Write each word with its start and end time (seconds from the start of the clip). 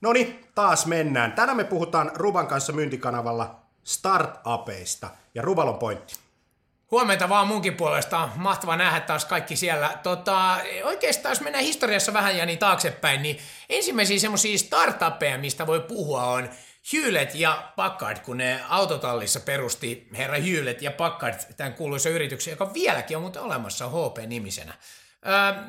No 0.00 0.12
niin, 0.12 0.46
taas 0.54 0.86
mennään. 0.86 1.32
Tänään 1.32 1.56
me 1.56 1.64
puhutaan 1.64 2.10
Ruban 2.14 2.46
kanssa 2.46 2.72
myyntikanavalla 2.72 3.60
startupeista 3.84 5.10
ja 5.34 5.42
Rubalon 5.42 5.78
pointti. 5.78 6.14
Huomenta 6.90 7.28
vaan 7.28 7.46
munkin 7.46 7.76
puolesta. 7.76 8.28
Mahtava 8.36 8.76
nähdä 8.76 9.00
taas 9.00 9.24
kaikki 9.24 9.56
siellä. 9.56 9.98
Tota, 10.02 10.56
oikeastaan 10.84 11.30
jos 11.30 11.40
mennään 11.40 11.64
historiassa 11.64 12.12
vähän 12.12 12.36
ja 12.36 12.46
niin 12.46 12.58
taaksepäin, 12.58 13.22
niin 13.22 13.38
ensimmäisiä 13.68 14.18
semmoisia 14.18 14.58
startupeja, 14.58 15.38
mistä 15.38 15.66
voi 15.66 15.80
puhua, 15.80 16.24
on 16.24 16.50
Hewlett 16.92 17.34
ja 17.34 17.72
Packard, 17.76 18.18
kun 18.18 18.36
ne 18.36 18.60
autotallissa 18.68 19.40
perusti 19.40 20.08
herra 20.16 20.38
Hewlett 20.38 20.82
ja 20.82 20.90
Packard 20.90 21.34
tämän 21.56 21.74
kuuluisa 21.74 22.08
yrityksen, 22.08 22.52
joka 22.52 22.74
vieläkin 22.74 23.16
on 23.16 23.22
muuten 23.22 23.42
olemassa 23.42 23.88
HP-nimisenä. 23.88 24.74
Öö, 25.26 25.62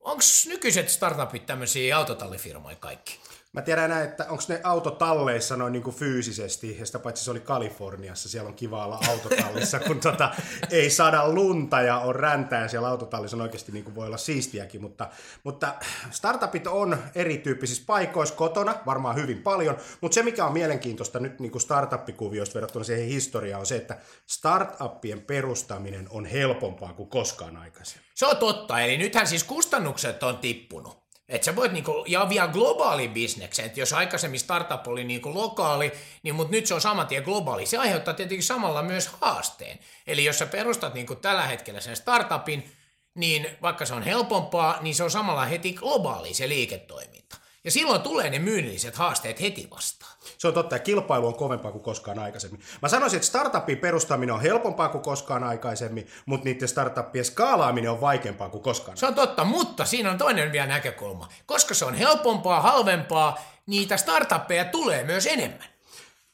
Onko 0.00 0.22
nykyiset 0.46 0.88
startupit 0.88 1.46
tämmöisiä 1.46 1.96
autotallifirmoja 1.96 2.76
kaikki? 2.76 3.20
Mä 3.52 3.62
tiedän 3.62 3.90
näin, 3.90 4.08
että 4.08 4.26
onko 4.28 4.42
ne 4.48 4.60
autotalleissa 4.64 5.56
noin 5.56 5.72
niin 5.72 5.82
kuin 5.82 5.96
fyysisesti, 5.96 6.78
ja 6.78 6.86
sitä 6.86 6.98
paitsi 6.98 7.24
se 7.24 7.30
oli 7.30 7.40
Kaliforniassa, 7.40 8.28
siellä 8.28 8.48
on 8.48 8.54
kiva 8.54 8.84
olla 8.84 9.00
autotallissa, 9.08 9.80
kun 9.86 10.00
tota, 10.00 10.30
ei 10.70 10.90
saada 10.90 11.28
lunta 11.28 11.80
ja 11.80 11.98
on 11.98 12.14
räntää, 12.14 12.62
ja 12.62 12.68
siellä 12.68 12.88
autotallissa 12.88 13.36
on 13.36 13.40
oikeasti 13.40 13.72
niin 13.72 13.84
kuin 13.84 13.94
voi 13.94 14.06
olla 14.06 14.16
siistiäkin, 14.16 14.80
mutta, 14.82 15.08
mutta 15.44 15.74
startupit 16.10 16.66
on 16.66 16.98
erityyppisissä 17.14 17.82
paikoissa 17.86 18.34
kotona, 18.34 18.74
varmaan 18.86 19.16
hyvin 19.16 19.42
paljon, 19.42 19.76
mutta 20.00 20.14
se 20.14 20.22
mikä 20.22 20.44
on 20.44 20.52
mielenkiintoista 20.52 21.20
nyt 21.20 21.40
niin 21.40 21.52
kuin 21.52 21.62
startuppikuvioista 21.62 22.54
verrattuna 22.54 22.84
siihen 22.84 23.08
historiaan 23.08 23.60
on 23.60 23.66
se, 23.66 23.76
että 23.76 23.96
startuppien 24.26 25.20
perustaminen 25.20 26.06
on 26.10 26.24
helpompaa 26.24 26.92
kuin 26.92 27.08
koskaan 27.08 27.56
aikaisemmin. 27.56 28.08
Se 28.14 28.26
on 28.26 28.36
totta, 28.36 28.80
eli 28.80 28.98
nythän 28.98 29.26
siis 29.26 29.44
kustannukset 29.44 30.22
on 30.22 30.38
tippunut. 30.38 31.07
Että 31.28 31.44
sä 31.44 31.56
voit 31.56 31.72
niinku, 31.72 32.04
ja 32.06 32.28
vielä 32.28 32.48
globaali 32.48 33.08
bisneksen, 33.08 33.64
että 33.64 33.80
jos 33.80 33.92
aikaisemmin 33.92 34.40
startup 34.40 34.86
oli 34.86 35.04
niinku 35.04 35.34
lokaali, 35.34 35.92
niin 36.22 36.34
mut 36.34 36.50
nyt 36.50 36.66
se 36.66 36.74
on 36.74 36.80
saman 36.80 37.06
tien 37.06 37.22
globaali. 37.22 37.66
Se 37.66 37.78
aiheuttaa 37.78 38.14
tietenkin 38.14 38.46
samalla 38.46 38.82
myös 38.82 39.06
haasteen. 39.06 39.78
Eli 40.06 40.24
jos 40.24 40.38
sä 40.38 40.46
perustat 40.46 40.94
niinku 40.94 41.14
tällä 41.14 41.42
hetkellä 41.42 41.80
sen 41.80 41.96
startupin, 41.96 42.72
niin 43.14 43.46
vaikka 43.62 43.86
se 43.86 43.94
on 43.94 44.02
helpompaa, 44.02 44.78
niin 44.80 44.94
se 44.94 45.04
on 45.04 45.10
samalla 45.10 45.44
heti 45.44 45.72
globaali 45.72 46.34
se 46.34 46.48
liiketoiminta. 46.48 47.36
Ja 47.64 47.70
silloin 47.70 48.02
tulee 48.02 48.30
ne 48.30 48.38
myynnilliset 48.38 48.94
haasteet 48.94 49.40
heti 49.40 49.68
vastaan. 49.70 50.12
Se 50.38 50.48
on 50.48 50.54
totta, 50.54 50.74
ja 50.74 50.78
kilpailu 50.78 51.26
on 51.26 51.34
kovempaa 51.34 51.72
kuin 51.72 51.82
koskaan 51.82 52.18
aikaisemmin. 52.18 52.60
Mä 52.82 52.88
sanoisin, 52.88 53.16
että 53.16 53.26
startupin 53.26 53.78
perustaminen 53.78 54.34
on 54.34 54.40
helpompaa 54.40 54.88
kuin 54.88 55.02
koskaan 55.02 55.44
aikaisemmin, 55.44 56.06
mutta 56.26 56.44
niiden 56.44 56.68
startuppien 56.68 57.24
skaalaaminen 57.24 57.90
on 57.90 58.00
vaikeampaa 58.00 58.48
kuin 58.48 58.62
koskaan. 58.62 58.96
Se 58.96 59.06
on 59.06 59.14
totta, 59.14 59.44
mutta 59.44 59.84
siinä 59.84 60.10
on 60.10 60.18
toinen 60.18 60.52
vielä 60.52 60.66
näkökulma. 60.66 61.28
Koska 61.46 61.74
se 61.74 61.84
on 61.84 61.94
helpompaa, 61.94 62.60
halvempaa, 62.60 63.38
niitä 63.66 63.96
startuppeja 63.96 64.64
tulee 64.64 65.04
myös 65.04 65.26
enemmän. 65.26 65.68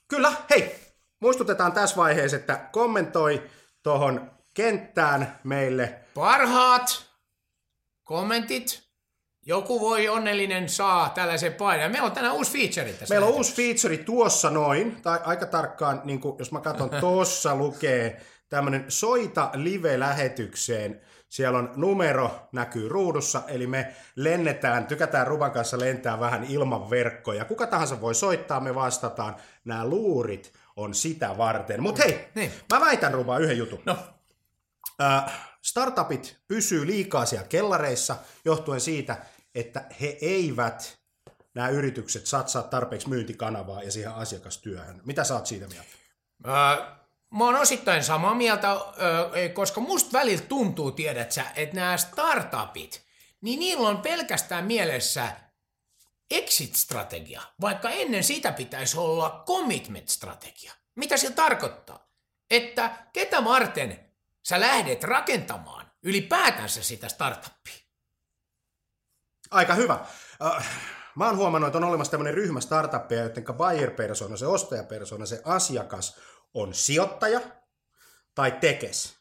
Kyllä, 0.08 0.32
hei, 0.50 0.74
muistutetaan 1.20 1.72
tässä 1.72 1.96
vaiheessa, 1.96 2.36
että 2.36 2.68
kommentoi 2.72 3.50
tuohon 3.82 4.30
kenttään 4.54 5.40
meille. 5.44 6.00
Parhaat 6.14 7.04
kommentit 8.04 8.84
joku 9.46 9.80
voi 9.80 10.08
onnellinen 10.08 10.68
saa 10.68 11.08
tällaisen 11.08 11.54
painan. 11.54 11.92
Meillä 11.92 12.06
on 12.06 12.12
tänään 12.12 12.34
uusi 12.34 12.52
feature 12.52 12.92
tässä. 12.92 13.14
Meillä 13.14 13.26
on 13.26 13.34
uusi 13.34 13.54
feature 13.54 13.96
tuossa 13.96 14.50
noin, 14.50 15.02
tai 15.02 15.20
aika 15.24 15.46
tarkkaan, 15.46 16.00
niin 16.04 16.20
kuin, 16.20 16.36
jos 16.38 16.52
mä 16.52 16.60
katson, 16.60 16.90
tuossa 17.00 17.56
lukee 17.56 18.20
tämmöinen 18.48 18.84
soita 18.88 19.50
live-lähetykseen. 19.54 21.00
Siellä 21.28 21.58
on 21.58 21.72
numero, 21.76 22.48
näkyy 22.52 22.88
ruudussa, 22.88 23.42
eli 23.48 23.66
me 23.66 23.94
lennetään, 24.16 24.86
tykätään 24.86 25.26
Ruban 25.26 25.50
kanssa 25.50 25.80
lentää 25.80 26.20
vähän 26.20 26.44
ilman 26.44 26.90
verkkoja. 26.90 27.44
Kuka 27.44 27.66
tahansa 27.66 28.00
voi 28.00 28.14
soittaa, 28.14 28.60
me 28.60 28.74
vastataan. 28.74 29.36
Nämä 29.64 29.86
luurit 29.86 30.52
on 30.76 30.94
sitä 30.94 31.38
varten. 31.38 31.82
Mutta 31.82 32.02
hei, 32.02 32.28
niin. 32.34 32.52
mä 32.72 32.80
väitän 32.80 33.14
Ruban 33.14 33.42
yhden 33.42 33.58
jutun. 33.58 33.82
No. 33.86 33.96
Äh, 35.02 35.24
startupit 35.62 36.36
pysyy 36.48 36.86
liikaa 36.86 37.26
siellä 37.26 37.46
kellareissa 37.46 38.16
johtuen 38.44 38.80
siitä, 38.80 39.16
että 39.54 39.84
he 40.00 40.18
eivät, 40.20 40.98
nämä 41.54 41.68
yritykset, 41.68 42.26
satsaa 42.26 42.62
tarpeeksi 42.62 43.08
myyntikanavaa 43.08 43.82
ja 43.82 43.92
siihen 43.92 44.14
asiakastyöhön. 44.14 45.00
Mitä 45.04 45.24
sä 45.24 45.34
oot 45.34 45.46
siitä 45.46 45.66
mieltä? 45.66 45.90
Öö, 46.46 46.52
mä 47.34 47.44
oon 47.44 47.54
osittain 47.54 48.04
samaa 48.04 48.34
mieltä, 48.34 48.76
koska 49.54 49.80
musta 49.80 50.12
välillä 50.12 50.44
tuntuu, 50.44 50.90
tiedät 50.90 51.32
sä, 51.32 51.44
että 51.56 51.76
nämä 51.76 51.96
startupit, 51.96 53.04
niin 53.40 53.58
niillä 53.58 53.88
on 53.88 53.98
pelkästään 53.98 54.64
mielessä 54.64 55.28
exit-strategia, 56.30 57.42
vaikka 57.60 57.90
ennen 57.90 58.24
sitä 58.24 58.52
pitäisi 58.52 58.98
olla 58.98 59.44
commitment-strategia. 59.46 60.72
Mitä 60.96 61.16
se 61.16 61.30
tarkoittaa? 61.30 62.08
Että 62.50 62.90
ketä 63.12 63.44
varten 63.44 64.10
sä 64.42 64.60
lähdet 64.60 65.04
rakentamaan 65.04 65.92
ylipäätänsä 66.02 66.82
sitä 66.82 67.08
startuppia? 67.08 67.83
Aika 69.54 69.74
hyvä. 69.74 69.98
Mä 71.16 71.26
oon 71.26 71.36
huomannut, 71.36 71.68
että 71.68 71.78
on 71.78 71.84
olemassa 71.84 72.10
tämmöinen 72.10 72.34
ryhmä 72.34 72.60
startuppeja, 72.60 73.22
joiden 73.22 73.44
buyer-persona, 73.44 74.36
se 74.36 74.46
ostajapersona, 74.46 75.26
se 75.26 75.42
asiakas 75.44 76.16
on 76.54 76.74
sijoittaja 76.74 77.40
tai 78.34 78.50
tekes, 78.50 79.16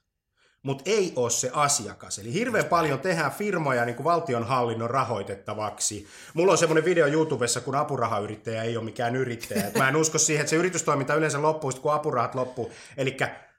mutta 0.63 0.83
ei 0.85 1.13
ole 1.15 1.29
se 1.29 1.51
asiakas. 1.53 2.19
Eli 2.19 2.33
hirveän 2.33 2.65
paljon 2.65 2.99
tehdään 2.99 3.31
firmoja 3.31 3.85
niin 3.85 3.95
kuin 3.95 4.03
valtionhallinnon 4.03 4.89
rahoitettavaksi. 4.89 6.07
Mulla 6.33 6.51
on 6.51 6.57
semmoinen 6.57 6.85
video 6.85 7.07
YouTubessa, 7.07 7.61
kun 7.61 7.75
apurahayrittäjä 7.75 8.63
ei 8.63 8.77
ole 8.77 8.85
mikään 8.85 9.15
yrittäjä. 9.15 9.71
Mä 9.77 9.89
en 9.89 9.95
usko 9.95 10.17
siihen, 10.17 10.41
että 10.41 10.49
se 10.49 10.55
yritystoiminta 10.55 11.15
yleensä 11.15 11.41
loppuu, 11.41 11.71
kun 11.81 11.93
apurahat 11.93 12.35
loppuu. 12.35 12.71
Eli 12.97 13.17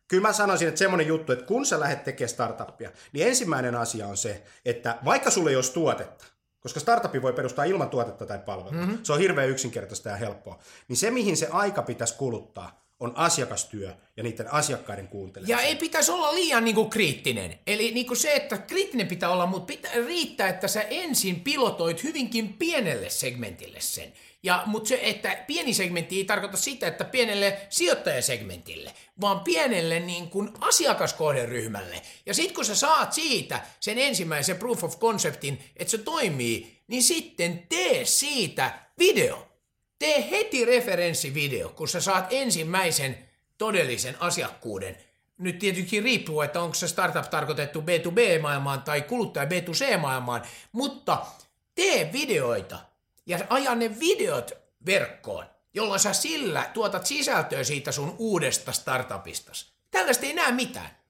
kyllä 0.09 0.29
mä 0.29 0.33
sanoisin, 0.33 0.69
että 0.69 0.79
semmoinen 0.79 1.07
juttu, 1.07 1.33
että 1.33 1.47
kun 1.47 1.67
sä 1.67 1.81
lähdet 1.81 2.05
tekemään 2.05 2.29
startuppia, 2.29 2.91
niin 3.13 3.29
ensimmäinen 3.29 3.75
asia 3.75 4.07
on 4.07 4.17
se, 4.17 4.43
että 4.65 4.99
vaikka 5.05 5.31
sulle 5.31 5.51
ei 5.51 5.57
olisi 5.57 5.73
tuotetta, 5.73 6.25
koska 6.65 6.81
startupi 6.81 7.23
voi 7.23 7.33
perustaa 7.33 7.65
ilman 7.65 7.91
tuotetta 7.91 8.27
tai 8.27 8.39
palvelua. 8.39 8.81
Mm-hmm. 8.81 8.99
Se 9.03 9.13
on 9.13 9.19
hirveän 9.19 9.51
yksinkertaista 9.51 10.09
ja 10.09 10.17
helppoa. 10.17 10.59
Niin 10.89 10.97
se, 10.97 11.11
mihin 11.11 11.37
se 11.37 11.49
aika 11.51 11.83
pitäisi 11.83 12.15
kuluttaa, 12.15 12.85
on 13.01 13.13
asiakastyö 13.17 13.95
ja 14.17 14.23
niiden 14.23 14.53
asiakkaiden 14.53 15.09
kuunteleminen. 15.09 15.59
Ja 15.59 15.63
ei 15.63 15.77
pitäisi 15.77 16.13
olla 16.13 16.35
liian 16.35 16.65
niinku 16.65 16.85
kriittinen. 16.85 17.59
Eli 17.67 17.91
niinku 17.91 18.15
se, 18.15 18.33
että 18.35 18.59
kriittinen 18.59 19.09
pitää 19.09 19.31
olla, 19.31 19.47
mutta 19.47 19.67
pitää 19.67 19.93
riittää, 20.07 20.49
että 20.49 20.69
sä 20.69 20.83
ensin 20.83 21.41
pilotoit 21.41 22.03
hyvinkin 22.03 22.53
pienelle 22.53 23.11
segmentille 23.11 23.81
sen. 23.81 24.13
Ja, 24.45 24.63
mutta 24.67 24.89
se, 24.89 24.99
että 25.03 25.45
pieni 25.47 25.75
segmentti 25.75 26.17
ei 26.17 26.25
tarkoita 26.25 26.57
sitä, 26.57 26.87
että 26.87 27.05
pienelle 27.05 27.61
sijoittajasegmentille, 27.69 28.95
vaan 29.21 29.41
pienelle 29.41 30.01
niin 30.01 30.31
kuin 30.31 30.51
asiakaskohderyhmälle. 30.61 32.03
Ja 32.27 32.35
sitten 32.35 32.55
kun 32.55 32.65
sä 32.65 32.75
saat 32.75 33.13
siitä 33.13 33.61
sen 33.81 33.99
ensimmäisen 33.99 34.57
proof 34.57 34.85
of 34.85 34.99
conceptin, 34.99 35.65
että 35.77 35.91
se 35.91 35.99
toimii, 35.99 36.83
niin 36.89 37.03
sitten 37.03 37.67
tee 37.69 38.05
siitä 38.05 38.79
video. 38.99 39.49
Tee 39.99 40.31
heti 40.31 40.65
referenssivideo, 40.65 41.69
kun 41.69 41.89
sä 41.89 42.01
saat 42.01 42.27
ensimmäisen 42.31 43.29
todellisen 43.59 44.17
asiakkuuden. 44.21 44.97
Nyt 45.39 45.59
tietenkin 45.59 46.03
riippuu, 46.03 46.43
että 46.43 46.61
onko 46.61 46.75
se 46.75 46.89
startup 46.89 47.31
tarkoitettu 47.31 47.81
B2B-maailmaan 47.81 48.83
tai 48.83 49.03
kuluttaja 49.03 49.47
B2C-maailmaan, 49.49 50.43
mutta 50.73 51.27
tee 51.75 52.11
videoita 52.13 52.94
ja 53.27 53.39
aja 53.49 53.75
ne 53.75 54.01
videot 54.01 54.53
verkkoon, 54.87 55.47
jolloin 55.75 56.01
sä 56.01 56.13
sillä 56.13 56.71
tuotat 56.75 57.07
sisältöä 57.07 57.65
siitä 57.65 57.93
sun 57.93 58.17
uudesta 58.19 58.73
startupistas. 58.73 59.75
Tällaista 59.91 60.27
ei 60.27 60.35
näe 60.35 60.53
mitään. 60.53 61.05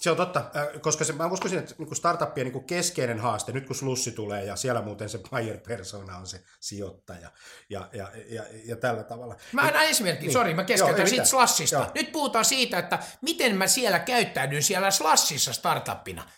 Se 0.00 0.10
on 0.10 0.16
totta, 0.16 0.44
koska 0.80 1.04
se, 1.04 1.12
mä 1.12 1.26
uskoisin, 1.26 1.58
että 1.58 1.74
niin 1.78 1.96
startuppien 1.96 2.46
niin 2.46 2.64
keskeinen 2.64 3.20
haaste, 3.20 3.52
nyt 3.52 3.66
kun 3.66 3.76
slussi 3.76 4.12
tulee 4.12 4.44
ja 4.44 4.56
siellä 4.56 4.82
muuten 4.82 5.08
se 5.08 5.18
buyer 5.30 5.58
persona 5.58 6.16
on 6.16 6.26
se 6.26 6.42
sijoittaja 6.60 7.30
ja, 7.68 7.88
ja, 7.92 8.10
ja, 8.28 8.42
ja 8.64 8.76
tällä 8.76 9.02
tavalla. 9.02 9.36
Mä 9.52 9.60
annan 9.60 9.84
esimerkki, 9.84 10.26
niin. 10.26 10.32
sori, 10.32 10.54
mä 10.54 10.64
keskeytän 10.64 11.08
siitä 11.08 11.24
Slashista. 11.24 11.76
Joo. 11.76 11.90
Nyt 11.94 12.12
puhutaan 12.12 12.44
siitä, 12.44 12.78
että 12.78 12.98
miten 13.20 13.56
mä 13.56 13.66
siellä 13.66 13.98
käyttäydyn 13.98 14.62
siellä 14.62 14.90
Slashissa 14.90 15.52
startuppina. 15.52 16.30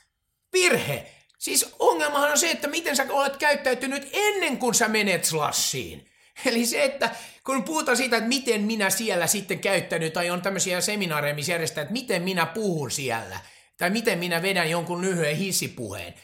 Virhe! 0.52 1.17
Siis 1.38 1.75
ongelmahan 1.79 2.31
on 2.31 2.38
se, 2.38 2.50
että 2.50 2.69
miten 2.69 2.96
sä 2.96 3.06
olet 3.11 3.37
käyttäytynyt 3.37 4.08
ennen 4.12 4.58
kuin 4.58 4.75
sä 4.75 4.88
menet 4.88 5.25
Slashiin. 5.25 6.08
Eli 6.46 6.67
se, 6.67 6.85
että 6.85 7.11
kun 7.44 7.64
puhutaan 7.64 7.96
siitä, 7.96 8.17
että 8.17 8.29
miten 8.29 8.61
minä 8.61 8.90
siellä 8.90 9.26
sitten 9.26 9.58
käyttänyt, 9.58 10.12
tai 10.12 10.31
on 10.31 10.43
tämmöisiä 10.43 10.81
seminaareja, 10.81 11.35
missä 11.35 11.52
järjestää, 11.52 11.82
että 11.82 11.93
miten 11.93 12.23
minä 12.23 12.46
puhun 12.46 12.90
siellä, 12.90 13.40
tai 13.76 13.90
miten 13.90 14.19
minä 14.19 14.43
vedän 14.43 14.70
jonkun 14.70 15.00
lyhyen 15.00 15.37
hissipuheen. 15.37 16.14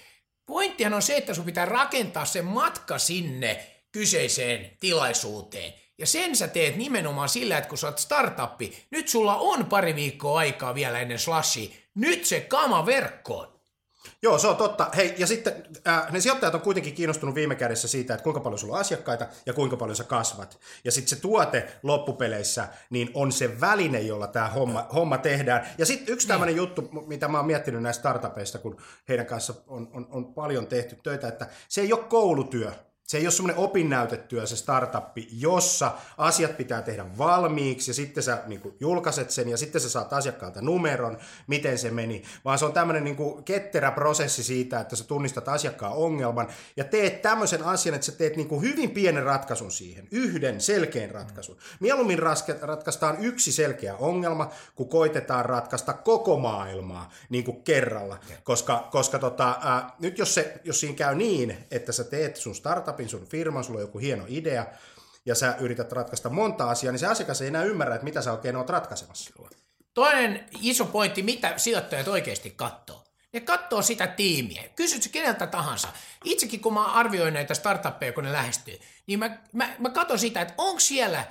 Pointtihan 0.46 0.94
on 0.94 1.02
se, 1.02 1.16
että 1.16 1.34
sun 1.34 1.44
pitää 1.44 1.64
rakentaa 1.64 2.24
se 2.24 2.42
matka 2.42 2.98
sinne 2.98 3.66
kyseiseen 3.92 4.70
tilaisuuteen. 4.80 5.74
Ja 5.98 6.06
sen 6.06 6.36
sä 6.36 6.48
teet 6.48 6.76
nimenomaan 6.76 7.28
sillä, 7.28 7.58
että 7.58 7.68
kun 7.68 7.78
sä 7.78 7.86
oot 7.86 7.98
startuppi, 7.98 8.86
nyt 8.90 9.08
sulla 9.08 9.36
on 9.36 9.66
pari 9.66 9.94
viikkoa 9.94 10.38
aikaa 10.38 10.74
vielä 10.74 11.00
ennen 11.00 11.18
slashi, 11.18 11.84
nyt 11.94 12.24
se 12.24 12.40
kama 12.40 12.86
verkkoon. 12.86 13.53
Joo, 14.22 14.38
se 14.38 14.48
on 14.48 14.56
totta. 14.56 14.90
Hei, 14.96 15.14
ja 15.18 15.26
sitten 15.26 15.64
äh, 15.88 16.12
ne 16.12 16.20
sijoittajat 16.20 16.54
on 16.54 16.60
kuitenkin 16.60 16.94
kiinnostunut 16.94 17.34
viime 17.34 17.54
kädessä 17.54 17.88
siitä, 17.88 18.14
että 18.14 18.24
kuinka 18.24 18.40
paljon 18.40 18.58
sulla 18.58 18.74
on 18.74 18.80
asiakkaita 18.80 19.26
ja 19.46 19.52
kuinka 19.52 19.76
paljon 19.76 19.96
sä 19.96 20.04
kasvat. 20.04 20.58
Ja 20.84 20.92
sitten 20.92 21.08
se 21.08 21.22
tuote 21.22 21.68
loppupeleissä 21.82 22.68
niin 22.90 23.10
on 23.14 23.32
se 23.32 23.60
väline, 23.60 24.00
jolla 24.00 24.26
tämä 24.26 24.48
homma, 24.48 24.86
homma 24.94 25.18
tehdään. 25.18 25.68
Ja 25.78 25.86
sitten 25.86 26.12
yksi 26.12 26.28
tämmöinen 26.28 26.56
juttu, 26.56 26.88
mitä 27.06 27.28
mä 27.28 27.38
oon 27.38 27.46
miettinyt 27.46 27.82
näistä 27.82 28.00
startupeista, 28.00 28.58
kun 28.58 28.76
heidän 29.08 29.26
kanssa 29.26 29.54
on, 29.66 29.88
on, 29.92 30.06
on 30.10 30.34
paljon 30.34 30.66
tehty 30.66 30.96
töitä, 31.02 31.28
että 31.28 31.46
se 31.68 31.80
ei 31.80 31.92
ole 31.92 32.04
koulutyö. 32.04 32.72
Se 33.06 33.18
ei 33.18 33.26
ole 33.26 33.30
semmoinen 33.30 33.64
opinnäytetyö 33.64 34.46
se 34.46 34.56
startuppi, 34.56 35.28
jossa 35.32 35.92
asiat 36.18 36.56
pitää 36.56 36.82
tehdä 36.82 37.18
valmiiksi 37.18 37.90
ja 37.90 37.94
sitten 37.94 38.22
sä 38.22 38.42
niin 38.46 38.60
kuin, 38.60 38.74
julkaiset 38.80 39.30
sen 39.30 39.48
ja 39.48 39.56
sitten 39.56 39.80
sä 39.80 39.88
saat 39.88 40.12
asiakkaalta 40.12 40.62
numeron, 40.62 41.18
miten 41.46 41.78
se 41.78 41.90
meni. 41.90 42.22
Vaan 42.44 42.58
se 42.58 42.64
on 42.64 42.72
tämmöinen 42.72 43.04
niin 43.04 43.16
kuin, 43.16 43.44
ketterä 43.44 43.90
prosessi 43.90 44.42
siitä, 44.42 44.80
että 44.80 44.96
sä 44.96 45.04
tunnistat 45.04 45.48
asiakkaan 45.48 45.92
ongelman 45.92 46.48
ja 46.76 46.84
teet 46.84 47.22
tämmöisen 47.22 47.64
asian, 47.64 47.94
että 47.94 48.06
sä 48.06 48.12
teet 48.12 48.36
niin 48.36 48.48
kuin, 48.48 48.62
hyvin 48.62 48.90
pienen 48.90 49.22
ratkaisun 49.22 49.72
siihen, 49.72 50.08
yhden 50.10 50.60
selkeän 50.60 51.10
ratkaisun. 51.10 51.56
Mieluummin 51.80 52.18
raske, 52.18 52.56
ratkaistaan 52.60 53.24
yksi 53.24 53.52
selkeä 53.52 53.96
ongelma, 53.96 54.50
kun 54.74 54.88
koitetaan 54.88 55.44
ratkaista 55.44 55.92
koko 55.92 56.38
maailmaa 56.38 57.10
niin 57.28 57.44
kuin 57.44 57.62
kerralla. 57.62 58.18
Koska, 58.44 58.88
koska 58.92 59.18
tota, 59.18 59.58
ää, 59.62 59.90
nyt 59.98 60.18
jos, 60.18 60.34
se, 60.34 60.60
jos 60.64 60.80
siinä 60.80 60.96
käy 60.96 61.14
niin, 61.14 61.56
että 61.70 61.92
sä 61.92 62.04
teet 62.04 62.36
sun 62.36 62.54
startup 62.54 62.93
startupin 62.94 63.08
sun 63.08 63.26
firman, 63.26 63.64
sulla 63.64 63.78
on 63.78 63.86
joku 63.86 63.98
hieno 63.98 64.24
idea, 64.28 64.66
ja 65.26 65.34
sä 65.34 65.56
yrität 65.60 65.92
ratkaista 65.92 66.30
monta 66.30 66.70
asiaa, 66.70 66.92
niin 66.92 66.98
se 66.98 67.06
asiakas 67.06 67.40
ei 67.40 67.48
enää 67.48 67.64
ymmärrä, 67.64 67.94
että 67.94 68.04
mitä 68.04 68.22
sä 68.22 68.32
oikein 68.32 68.56
oot 68.56 68.70
ratkaisemassa. 68.70 69.30
Toinen 69.94 70.46
iso 70.60 70.84
pointti, 70.84 71.22
mitä 71.22 71.54
sijoittajat 71.56 72.08
oikeasti 72.08 72.50
katsoo. 72.50 73.04
Ne 73.32 73.40
katsoo 73.40 73.82
sitä 73.82 74.06
tiimiä. 74.06 74.62
Kysyt 74.76 75.08
keneltä 75.12 75.46
tahansa. 75.46 75.88
Itsekin 76.24 76.60
kun 76.60 76.74
mä 76.74 76.84
arvioin 76.84 77.34
näitä 77.34 77.54
startuppeja, 77.54 78.12
kun 78.12 78.24
ne 78.24 78.32
lähestyy, 78.32 78.78
niin 79.06 79.18
mä, 79.18 79.38
mä, 79.52 79.76
mä 79.78 79.90
katson 79.90 80.18
sitä, 80.18 80.40
että 80.40 80.54
onko 80.58 80.80
siellä 80.80 81.24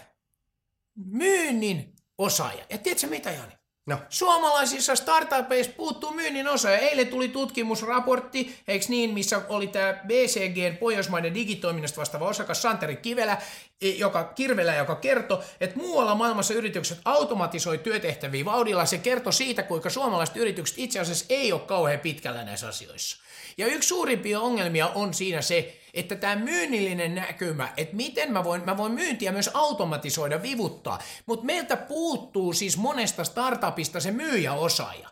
myynnin 0.96 1.96
osaaja. 2.18 2.66
Ja 2.70 2.78
tiedätkö 2.78 3.08
mitä, 3.08 3.32
Jani? 3.32 3.54
No. 3.86 3.98
Suomalaisissa 4.10 4.96
startupeissa 4.96 5.74
puuttuu 5.78 6.14
myynnin 6.14 6.48
osa. 6.48 6.70
Ja 6.70 6.78
eilen 6.78 7.08
tuli 7.08 7.30
tutkimusraportti, 7.30 8.56
eikö 8.68 8.86
niin, 8.90 9.14
missä 9.14 9.42
oli 9.50 9.68
tämä 9.68 9.94
BCGn 10.08 10.78
Pohjoismaiden 10.78 11.34
digitoiminnasta 11.34 12.00
vastaava 12.00 12.28
osakas 12.28 12.62
Santeri 12.62 12.96
Kivelä, 12.96 13.38
e, 13.82 13.90
joka, 13.90 14.24
Kirvelä, 14.24 14.76
joka 14.76 14.96
kertoi, 14.96 15.44
että 15.60 15.78
muualla 15.78 16.16
maailmassa 16.16 16.54
yritykset 16.54 17.00
automatisoi 17.06 17.78
työtehtäviä 17.78 18.46
vauhdilla. 18.46 18.86
Se 18.86 18.98
kertoi 18.98 19.34
siitä, 19.34 19.64
kuinka 19.64 19.90
suomalaiset 19.90 20.38
yritykset 20.38 20.80
itse 20.80 21.00
asiassa 21.00 21.26
ei 21.30 21.52
ole 21.52 21.62
kauhean 21.62 22.00
pitkällä 22.00 22.44
näissä 22.44 22.68
asioissa. 22.68 23.18
Ja 23.58 23.68
yksi 23.68 23.90
suurimpia 23.90 24.40
ongelmia 24.40 24.88
on 24.88 25.14
siinä 25.14 25.42
se, 25.42 25.83
että 25.94 26.16
tämä 26.16 26.36
myynnillinen 26.36 27.16
näkymä, 27.16 27.74
että 27.78 27.96
miten 27.96 28.34
mä 28.34 28.44
voin, 28.44 28.66
mä 28.66 28.78
voin 28.78 28.92
myyntiä 28.92 29.32
myös 29.32 29.50
automatisoida, 29.54 30.42
vivuttaa, 30.42 31.00
mutta 31.26 31.46
meiltä 31.46 31.78
puuttuu 31.78 32.54
siis 32.54 32.78
monesta 32.78 33.24
startupista 33.24 34.00
se 34.00 34.12
myyjäosaaja. 34.12 35.10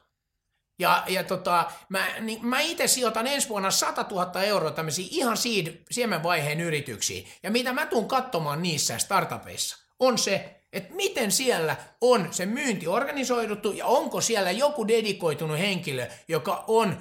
Ja, 0.80 1.04
ja 1.08 1.24
tota, 1.24 1.72
mä, 1.90 2.08
niin, 2.20 2.46
mä 2.46 2.60
itse 2.60 2.88
sijoitan 2.88 3.28
ensi 3.28 3.50
vuonna 3.50 3.72
100 3.72 4.06
000 4.12 4.44
euroa 4.44 4.72
tämmöisiin 4.72 5.08
ihan 5.12 5.38
seed, 5.38 5.78
siemenvaiheen 5.92 6.62
yrityksiin. 6.62 7.28
Ja 7.44 7.52
mitä 7.52 7.74
mä 7.74 7.86
tuun 7.86 8.08
katsomaan 8.08 8.62
niissä 8.62 8.98
startupeissa, 8.98 9.78
on 10.00 10.18
se, 10.18 10.64
että 10.74 10.94
miten 10.94 11.32
siellä 11.32 11.76
on 12.02 12.28
se 12.32 12.46
myynti 12.46 12.88
organisoiduttu 12.88 13.72
ja 13.72 13.86
onko 13.86 14.22
siellä 14.22 14.52
joku 14.52 14.88
dedikoitunut 14.88 15.60
henkilö, 15.60 16.08
joka 16.28 16.64
on 16.68 16.98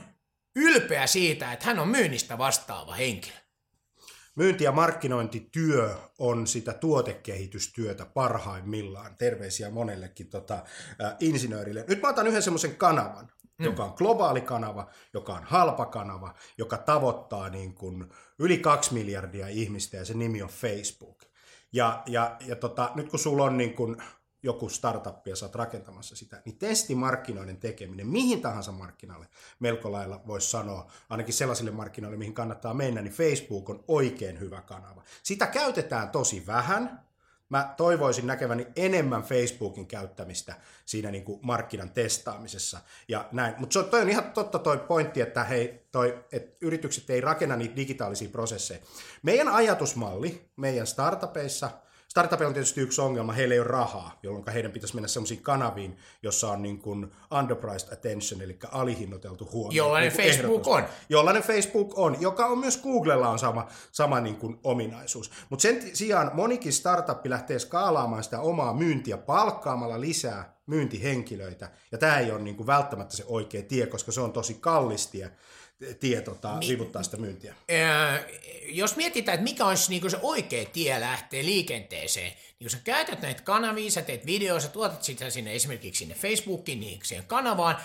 ylpeä 0.56 1.06
siitä, 1.06 1.52
että 1.52 1.66
hän 1.66 1.78
on 1.78 1.88
myynnistä 1.88 2.38
vastaava 2.38 2.94
henkilö. 2.94 3.39
Myynti- 4.36 4.64
ja 4.64 4.72
markkinointityö 4.72 5.94
on 6.18 6.46
sitä 6.46 6.72
tuotekehitystyötä 6.72 8.06
parhaimmillaan. 8.06 9.16
Terveisiä 9.16 9.70
monellekin 9.70 10.30
tota, 10.30 10.54
äh, 10.54 11.16
insinöörille. 11.20 11.84
Nyt 11.88 12.02
mä 12.02 12.08
otan 12.08 12.26
yhden 12.26 12.42
semmoisen 12.42 12.76
kanavan, 12.76 13.28
mm. 13.58 13.64
joka 13.64 13.84
on 13.84 13.94
globaali 13.96 14.40
kanava, 14.40 14.90
joka 15.14 15.32
on 15.32 15.44
halpa 15.44 15.86
kanava, 15.86 16.34
joka 16.58 16.78
tavoittaa 16.78 17.48
niin 17.48 17.74
kuin 17.74 18.06
yli 18.38 18.58
kaksi 18.58 18.94
miljardia 18.94 19.48
ihmistä 19.48 19.96
ja 19.96 20.04
se 20.04 20.14
nimi 20.14 20.42
on 20.42 20.48
Facebook. 20.48 21.22
Ja, 21.72 22.02
ja, 22.06 22.36
ja 22.46 22.56
tota, 22.56 22.90
nyt 22.94 23.08
kun 23.08 23.18
sulla 23.18 23.44
on 23.44 23.56
niin 23.56 23.74
kuin 23.74 23.96
joku 24.42 24.68
startup 24.68 25.26
ja 25.26 25.36
sä 25.36 25.46
oot 25.46 25.54
rakentamassa 25.54 26.16
sitä, 26.16 26.42
niin 26.44 26.56
testimarkkinoiden 26.56 27.56
tekeminen 27.56 28.06
mihin 28.06 28.42
tahansa 28.42 28.72
markkinalle 28.72 29.26
melko 29.60 29.92
lailla 29.92 30.20
voisi 30.26 30.50
sanoa, 30.50 30.90
ainakin 31.10 31.34
sellaisille 31.34 31.70
markkinoille, 31.70 32.18
mihin 32.18 32.34
kannattaa 32.34 32.74
mennä, 32.74 33.02
niin 33.02 33.12
Facebook 33.12 33.70
on 33.70 33.84
oikein 33.88 34.40
hyvä 34.40 34.62
kanava. 34.62 35.02
Sitä 35.22 35.46
käytetään 35.46 36.10
tosi 36.10 36.46
vähän, 36.46 37.00
mä 37.48 37.74
toivoisin 37.76 38.26
näkeväni 38.26 38.66
enemmän 38.76 39.22
Facebookin 39.22 39.86
käyttämistä 39.86 40.54
siinä 40.86 41.10
niin 41.10 41.24
kuin 41.24 41.40
markkinan 41.42 41.90
testaamisessa 41.90 42.80
ja 43.08 43.28
näin. 43.32 43.54
Mutta 43.58 43.82
toi 43.82 44.00
on 44.00 44.08
ihan 44.08 44.32
totta 44.32 44.58
toi 44.58 44.78
pointti, 44.78 45.20
että 45.20 45.44
hei, 45.44 45.86
toi, 45.92 46.24
et 46.32 46.56
yritykset 46.60 47.10
ei 47.10 47.20
rakenna 47.20 47.56
niitä 47.56 47.76
digitaalisia 47.76 48.28
prosesseja. 48.28 48.80
Meidän 49.22 49.48
ajatusmalli 49.48 50.50
meidän 50.56 50.86
startupeissa– 50.86 51.70
Startupilla 52.10 52.48
on 52.48 52.54
tietysti 52.54 52.80
yksi 52.80 53.00
ongelma, 53.00 53.32
heillä 53.32 53.54
ei 53.54 53.60
ole 53.60 53.68
rahaa, 53.68 54.18
jolloin 54.22 54.44
heidän 54.52 54.72
pitäisi 54.72 54.94
mennä 54.94 55.08
sellaisiin 55.08 55.42
kanaviin, 55.42 55.96
jossa 56.22 56.50
on 56.50 56.62
niin 56.62 56.78
kuin 56.78 57.12
underpriced 57.38 57.92
attention, 57.92 58.42
eli 58.42 58.58
alihinnoiteltu 58.72 59.48
huomio. 59.52 59.76
Jollainen 59.76 60.12
niin 60.16 60.30
Facebook 60.30 60.66
on. 60.66 60.84
Jollainen 61.08 61.42
Facebook 61.42 61.98
on, 61.98 62.16
joka 62.20 62.46
on 62.46 62.58
myös 62.58 62.82
Googlella 62.82 63.28
on 63.28 63.38
sama, 63.38 63.66
sama 63.92 64.20
niin 64.20 64.36
kuin 64.36 64.58
ominaisuus. 64.64 65.30
Mutta 65.50 65.62
sen 65.62 65.96
sijaan 65.96 66.30
monikin 66.34 66.72
startup 66.72 67.26
lähtee 67.26 67.58
skaalaamaan 67.58 68.24
sitä 68.24 68.40
omaa 68.40 68.74
myyntiä 68.74 69.16
palkkaamalla 69.16 70.00
lisää 70.00 70.60
myyntihenkilöitä, 70.66 71.70
ja 71.92 71.98
tämä 71.98 72.18
ei 72.18 72.30
ole 72.30 72.40
niin 72.40 72.56
kuin 72.56 72.66
välttämättä 72.66 73.16
se 73.16 73.24
oikea 73.26 73.62
tie, 73.62 73.86
koska 73.86 74.12
se 74.12 74.20
on 74.20 74.32
tosi 74.32 74.54
kallis 74.54 75.06
tie 75.06 75.30
tie 76.00 76.20
tota, 76.20 76.56
Mi- 76.58 76.68
vivuttaa 76.68 77.02
sitä 77.02 77.16
myyntiä? 77.16 77.54
Öö, 77.70 78.18
jos 78.64 78.96
mietitään, 78.96 79.34
että 79.34 79.44
mikä 79.44 79.66
olisi 79.66 79.90
niinku 79.90 80.10
se 80.10 80.18
oikea 80.22 80.64
tie 80.64 81.00
lähteä 81.00 81.44
liikenteeseen, 81.44 82.32
niin 82.32 82.58
kun 82.60 82.70
sä 82.70 82.78
käytät 82.84 83.22
näitä 83.22 83.42
kanavia, 83.42 83.90
sä 83.90 84.02
teet 84.02 84.26
videoa, 84.26 84.60
sä 84.60 84.68
tuotat 84.68 85.02
sitä 85.02 85.30
sinne 85.30 85.54
esimerkiksi 85.54 85.98
sinne 85.98 86.14
Facebookiin, 86.14 86.80
niin 86.80 87.00
siihen 87.02 87.26
kanavaan, 87.26 87.76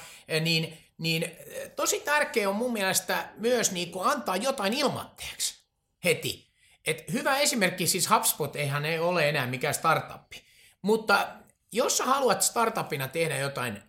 niin, 0.42 0.78
niin 0.98 1.32
tosi 1.76 2.00
tärkeää 2.00 2.50
on 2.50 2.56
mun 2.56 2.74
mielestä 2.74 3.30
myös 3.38 3.72
niinku 3.72 4.02
antaa 4.02 4.36
jotain 4.36 4.74
ilmatteeksi 4.74 5.56
heti. 6.04 6.46
Et 6.88 7.04
hyvä 7.12 7.38
esimerkki, 7.38 7.88
siis 7.88 8.10
HubSpot 8.10 8.56
eihän 8.56 8.86
ei 8.86 9.00
ole 9.00 9.30
enää 9.30 9.48
mikään 9.48 9.74
startuppi, 9.74 10.44
mutta 10.82 11.28
jos 11.72 11.98
sä 11.98 12.04
haluat 12.04 12.42
startupina 12.42 13.08
tehdä 13.08 13.38
jotain 13.38 13.82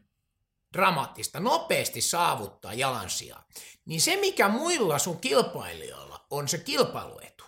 dramaattista, 0.76 1.40
nopeasti 1.40 2.00
saavuttaa 2.00 2.74
jalansijaa, 2.74 3.46
niin 3.86 4.00
se 4.00 4.16
mikä 4.16 4.48
muilla 4.48 4.98
sun 4.98 5.20
kilpailijoilla 5.20 6.26
on 6.30 6.48
se 6.48 6.58
kilpailuetu. 6.58 7.44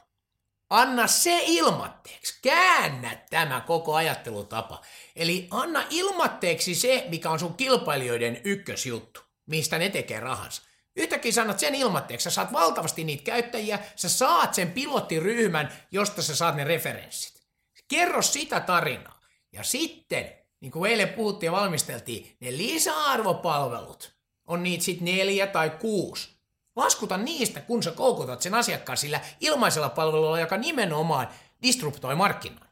Anna 0.71 1.07
se 1.07 1.41
ilmatteeksi. 1.47 2.39
Käännä 2.43 3.17
tämä 3.31 3.61
koko 3.61 3.95
ajattelutapa. 3.95 4.83
Eli 5.17 5.49
anna 5.51 5.85
ilmatteeksi 5.91 6.75
se, 6.75 7.07
mikä 7.09 7.31
on 7.31 7.39
sun 7.39 7.55
kilpailijoiden 7.55 8.41
ykkösjuttu, 8.45 9.21
mistä 9.47 9.79
ne 9.79 9.89
tekee 9.89 10.21
rahansa. 10.21 10.63
Yhtäkkiä 10.97 11.33
sanot 11.33 11.59
sen 11.59 11.75
ilmatteeksi, 11.75 12.25
sä 12.25 12.31
saat 12.31 12.53
valtavasti 12.53 13.05
niitä 13.05 13.23
käyttäjiä, 13.23 13.79
sä 13.97 14.09
saat 14.09 14.55
sen 14.55 14.73
pilottiryhmän, 14.73 15.73
josta 15.91 16.23
sä 16.23 16.37
saat 16.37 16.57
ne 16.57 16.65
referenssit. 16.65 17.43
Kerro 17.89 18.23
sitä 18.23 18.61
tarinaa. 18.61 19.21
Ja 19.53 19.65
sitten 19.65 20.38
niin 20.61 20.73
kuin 20.73 20.91
eilen 20.91 21.09
puhuttiin 21.09 21.49
ja 21.49 21.53
valmisteltiin, 21.53 22.37
ne 22.41 22.57
lisäarvopalvelut 22.57 24.13
on 24.47 24.63
niitä 24.63 24.85
sitten 24.85 25.05
neljä 25.05 25.47
tai 25.47 25.71
kuusi. 25.71 26.39
Laskuta 26.77 27.17
niistä, 27.17 27.61
kun 27.61 27.83
sä 27.83 27.91
koukutat 27.91 28.43
sen 28.43 28.55
asiakkaan 28.55 28.99
sillä 28.99 29.21
ilmaisella 29.41 29.89
palvelulla, 29.89 30.41
joka 30.41 30.57
nimenomaan 30.57 31.29
disruptoi 31.63 32.15
markkinaa. 32.15 32.69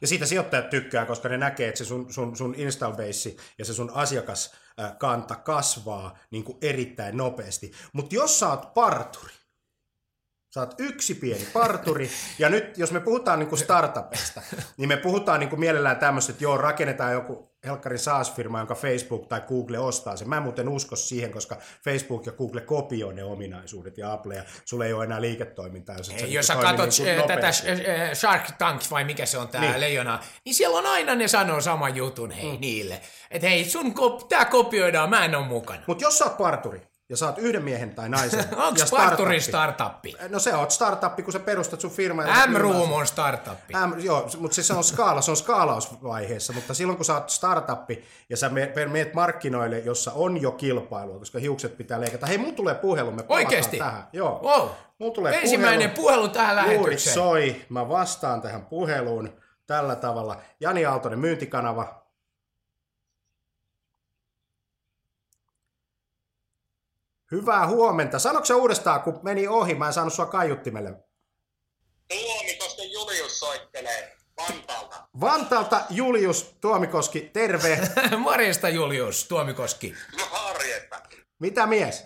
Ja 0.00 0.06
siitä 0.06 0.26
sijoittajat 0.26 0.70
tykkää, 0.70 1.06
koska 1.06 1.28
ne 1.28 1.36
näkee, 1.36 1.68
että 1.68 1.78
se 1.78 1.84
sun, 1.84 2.12
sun, 2.12 2.36
sun 2.36 2.54
install 2.58 2.92
base 2.92 3.36
ja 3.58 3.64
se 3.64 3.74
sun 3.74 3.90
asiakaskanta 3.94 5.36
kasvaa 5.36 6.18
niin 6.30 6.44
kuin 6.44 6.58
erittäin 6.62 7.16
nopeasti. 7.16 7.72
Mutta 7.92 8.14
jos 8.14 8.38
sä 8.38 8.48
oot 8.48 8.74
parturi, 8.74 9.32
Sä 10.54 10.60
oot 10.60 10.74
yksi 10.78 11.14
pieni 11.14 11.46
parturi. 11.52 12.10
Ja 12.38 12.48
nyt, 12.48 12.78
jos 12.78 12.92
me 12.92 13.00
puhutaan 13.00 13.38
niin 13.38 13.48
kuin 13.48 13.58
startupista, 13.58 14.42
niin 14.76 14.88
me 14.88 14.96
puhutaan 14.96 15.40
niin 15.40 15.50
kuin 15.50 15.60
mielellään 15.60 15.96
tämmöistä, 15.96 16.32
että 16.32 16.44
joo, 16.44 16.56
rakennetaan 16.56 17.12
joku 17.12 17.50
helkkarin 17.66 17.98
SaaS-firma, 17.98 18.58
jonka 18.58 18.74
Facebook 18.74 19.26
tai 19.26 19.42
Google 19.48 19.78
ostaa 19.78 20.16
sen. 20.16 20.28
Mä 20.28 20.36
en 20.36 20.42
muuten 20.42 20.68
usko 20.68 20.96
siihen, 20.96 21.32
koska 21.32 21.56
Facebook 21.84 22.26
ja 22.26 22.32
Google 22.32 22.60
kopioi 22.60 23.14
ne 23.14 23.24
ominaisuudet 23.24 23.98
ja 23.98 24.12
Apple, 24.12 24.34
ja 24.34 24.42
sulle 24.64 24.86
ei 24.86 24.92
ole 24.92 25.04
enää 25.04 25.20
liiketoimintaa. 25.20 25.96
Jos, 25.96 26.08
ei, 26.08 26.32
jos 26.32 26.46
sä 26.46 26.56
katsot 26.56 27.06
niin 27.06 27.22
tätä 27.26 27.52
Shark 28.14 28.50
Tank 28.58 28.82
vai 28.90 29.04
mikä 29.04 29.26
se 29.26 29.38
on 29.38 29.48
tämä 29.48 29.64
niin. 29.64 29.80
leijona, 29.80 30.20
niin 30.44 30.54
siellä 30.54 30.78
on 30.78 30.86
aina 30.86 31.14
ne 31.14 31.28
sanoo 31.28 31.60
saman 31.60 31.96
jutun 31.96 32.30
hei 32.30 32.52
mm. 32.52 32.60
niille. 32.60 33.00
Että 33.30 33.48
hei, 33.48 33.64
sun 33.64 33.94
kop- 33.94 34.26
tää 34.28 34.44
kopioidaan, 34.44 35.10
mä 35.10 35.24
en 35.24 35.34
ole 35.34 35.46
mukana. 35.46 35.82
Mutta 35.86 36.04
jos 36.04 36.18
sä 36.18 36.24
oot 36.24 36.38
parturi, 36.38 36.89
ja 37.10 37.16
saat 37.16 37.38
yhden 37.38 37.64
miehen 37.64 37.94
tai 37.94 38.08
naisen. 38.08 38.44
Onko 38.56 38.80
ja 38.80 38.86
parturi 38.90 39.40
startuppi? 39.40 40.16
No 40.28 40.38
se 40.38 40.54
on 40.54 40.70
startuppi, 40.70 41.22
kun 41.22 41.32
sä 41.32 41.38
perustat 41.40 41.80
sun 41.80 41.90
firma. 41.90 42.22
M-Room 42.46 42.92
on 42.92 43.06
startuppi. 43.06 43.74
M, 43.74 44.00
joo, 44.00 44.28
mutta 44.38 44.54
siis 44.54 44.66
se 44.66 44.74
on 44.74 44.84
skaala, 44.84 45.20
se 45.20 45.30
on 45.30 45.36
skaalausvaiheessa, 45.36 46.52
mutta 46.52 46.74
silloin 46.74 46.96
kun 46.96 47.04
sä 47.04 47.14
oot 47.14 47.30
startuppi 47.30 48.04
ja 48.28 48.36
sä 48.36 48.50
meet 48.90 49.14
markkinoille, 49.14 49.78
jossa 49.78 50.12
on 50.14 50.42
jo 50.42 50.52
kilpailua, 50.52 51.18
koska 51.18 51.38
hiukset 51.38 51.76
pitää 51.76 52.00
leikata. 52.00 52.26
Hei, 52.26 52.38
mun 52.38 52.54
tulee 52.54 52.74
puhelu, 52.74 53.10
me 53.12 53.24
Oikeesti? 53.28 53.78
tähän. 53.78 54.08
Joo. 54.12 54.40
Wow. 54.42 54.68
Mun 54.98 55.12
tulee 55.12 55.40
Ensimmäinen 55.40 55.90
puhelu, 55.90 56.28
puhelu 56.28 56.28
tähän 56.28 56.56
Juuri 56.56 56.76
lähetykseen. 56.78 57.14
soi, 57.14 57.56
mä 57.68 57.88
vastaan 57.88 58.42
tähän 58.42 58.66
puheluun 58.66 59.32
tällä 59.66 59.96
tavalla. 59.96 60.36
Jani 60.60 60.86
Aaltonen, 60.86 61.18
myyntikanava, 61.18 62.02
Hyvää 67.30 67.66
huomenta. 67.66 68.18
Sanoiko 68.18 68.54
uudestaan, 68.54 69.02
kun 69.02 69.20
meni 69.22 69.48
ohi, 69.48 69.74
mä 69.74 69.86
en 69.86 69.92
saanut 69.92 70.14
sua 70.14 70.26
kaiuttimelle? 70.26 70.94
Tuomikoski 72.08 72.92
Julius 72.92 73.40
soittelee 73.40 74.16
Vantaalta. 74.36 75.08
Vantaalta 75.20 75.84
Julius 75.90 76.56
Tuomikoski, 76.60 77.20
terve. 77.20 77.78
Morjesta 78.18 78.68
Julius 78.68 79.24
Tuomikoski. 79.24 79.94
No 80.18 80.24
harjetta. 80.30 81.02
Mitä 81.38 81.66
mies? 81.66 82.04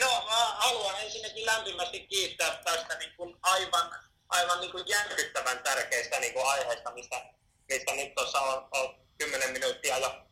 No 0.00 0.06
mä 0.06 0.46
haluan 0.56 0.94
ensinnäkin 1.04 1.46
lämpimästi 1.46 2.06
kiittää 2.06 2.62
tästä 2.64 2.98
niin 2.98 3.12
kuin 3.16 3.36
aivan, 3.42 3.90
aivan 4.28 4.60
niin 4.60 4.72
kuin 4.72 4.84
järkyttävän 4.86 5.58
tärkeistä 5.58 6.20
niin 6.20 6.32
kuin 6.32 6.46
aiheesta, 6.46 6.90
mistä, 6.90 7.24
mistä 7.68 7.92
nyt 7.94 8.14
tuossa 8.14 8.40
on, 8.40 8.68
on 8.70 8.94
10 9.18 9.50
minuuttia 9.50 9.98
jo, 9.98 10.24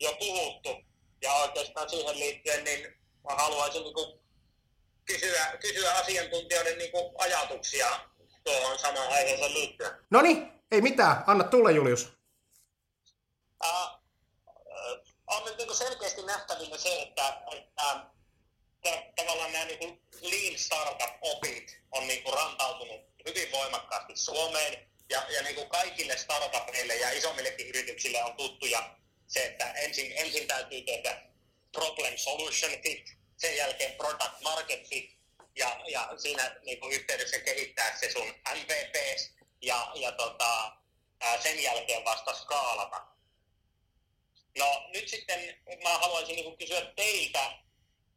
jo 0.00 0.16
puhuttu. 0.18 0.68
Ja 1.22 1.32
oikeastaan 1.32 1.90
siihen 1.90 2.18
liittyen 2.18 2.64
niin 2.64 2.96
mä 3.26 3.34
haluaisin 3.34 3.82
niin 3.82 3.94
kuin 3.94 4.20
kysyä, 5.04 5.56
kysyä 5.60 5.94
asiantuntijoiden 5.94 6.78
niin 6.78 6.90
kuin 6.90 7.12
ajatuksia 7.18 8.00
tuohon 8.44 8.78
samaan 8.78 9.08
aiheeseen 9.08 9.54
liittyen. 9.54 9.90
No 10.10 10.22
niin, 10.22 10.52
ei 10.70 10.80
mitään. 10.80 11.24
Anna 11.26 11.44
tulla 11.44 11.70
Julius. 11.70 12.08
Uh, 13.64 13.96
on 15.26 15.44
nyt 15.44 15.58
niin 15.58 15.76
selkeästi 15.76 16.22
nähtävillä 16.22 16.78
se, 16.78 17.02
että, 17.02 17.42
että 17.48 19.12
tavallaan 19.16 19.52
nämä 19.52 19.64
niin 19.64 20.02
lean 20.20 20.58
startup-opit 20.58 21.80
on 21.92 22.06
niin 22.06 22.22
kuin 22.22 22.34
rantautunut 22.34 23.00
hyvin 23.28 23.52
voimakkaasti 23.52 24.16
Suomeen 24.16 24.88
ja, 25.10 25.26
ja 25.30 25.42
niin 25.42 25.54
kuin 25.54 25.68
kaikille 25.68 26.16
startupeille 26.16 26.96
ja 26.96 27.10
isommillekin 27.10 27.68
yrityksille 27.68 28.24
on 28.24 28.36
tuttuja 28.36 28.96
se, 29.26 29.44
että 29.44 29.72
ensin, 29.72 30.12
ensin 30.16 30.48
täytyy 30.48 30.82
tehdä 30.82 31.22
problem 31.76 32.18
solution 32.18 32.72
fit, 32.82 33.04
sen 33.36 33.56
jälkeen 33.56 33.92
product 33.92 34.40
market 34.42 34.88
fit 34.88 35.16
ja, 35.56 35.80
ja 35.88 36.12
siinä 36.16 36.56
niin 36.64 36.80
kuin 36.80 36.92
yhteydessä 36.92 37.38
kehittää 37.38 37.96
se 38.00 38.12
sun 38.12 38.34
MVP 38.54 38.94
ja, 39.62 39.92
ja 39.94 40.12
tota, 40.12 40.72
sen 41.42 41.62
jälkeen 41.62 42.04
vasta 42.04 42.34
skaalata. 42.34 43.06
No 44.58 44.88
nyt 44.92 45.08
sitten 45.08 45.40
mä 45.82 45.98
haluaisin 45.98 46.36
niin 46.36 46.58
kysyä 46.58 46.92
teiltä 46.96 47.58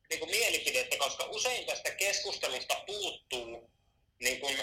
niin 0.09 0.19
kuin 0.19 0.31
mielipidettä, 0.31 0.97
koska 0.97 1.23
usein 1.25 1.65
tästä 1.65 1.91
keskustelusta 1.91 2.83
puuttuu 2.85 3.71
niin 4.19 4.39
kuin 4.39 4.57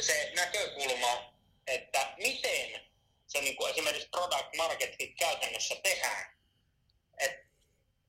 se 0.00 0.32
näkökulma, 0.36 1.34
että 1.66 2.14
miten 2.16 2.80
se 3.26 3.40
niin 3.40 3.56
kuin 3.56 3.70
esimerkiksi 3.70 4.08
product 4.08 4.56
market 4.56 4.96
fit 4.98 5.14
käytännössä 5.18 5.76
tehdään. 5.82 6.34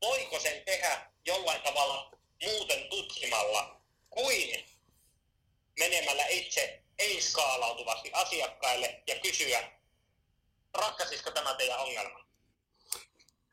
Voiko 0.06 0.40
sen 0.40 0.62
tehdä 0.66 1.02
jollain 1.26 1.62
tavalla 1.62 2.12
muuten 2.46 2.90
tutkimalla 2.90 3.82
kuin 4.10 4.66
menemällä 5.80 6.28
itse 6.28 6.82
ei-skaalautuvasti 7.00 8.12
asiakkaille 8.14 9.04
ja 9.08 9.16
kysyä, 9.20 9.64
ratkaisisiko 10.74 11.32
tämä 11.32 11.54
teidän 11.54 11.80
ongelma? 11.80 12.26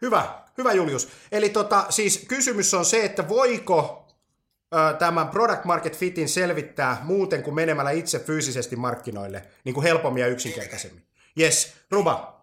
Hyvä, 0.02 0.42
hyvä 0.58 0.72
Julius. 0.72 1.08
Eli 1.32 1.48
tota, 1.48 1.86
siis 1.90 2.24
kysymys 2.28 2.74
on 2.74 2.84
se, 2.84 3.04
että 3.04 3.28
voiko 3.28 4.08
tämän 4.98 5.28
product 5.28 5.64
market 5.64 5.98
fitin 5.98 6.28
selvittää 6.28 6.98
muuten 7.02 7.42
kuin 7.42 7.54
menemällä 7.54 7.90
itse 7.90 8.18
fyysisesti 8.18 8.76
markkinoille, 8.76 9.42
niin 9.64 9.74
kuin 9.74 9.84
helpommin 9.84 10.20
ja 10.20 10.26
yksinkertaisemmin. 10.26 11.06
Yes, 11.40 11.72
Ruba. 11.90 12.41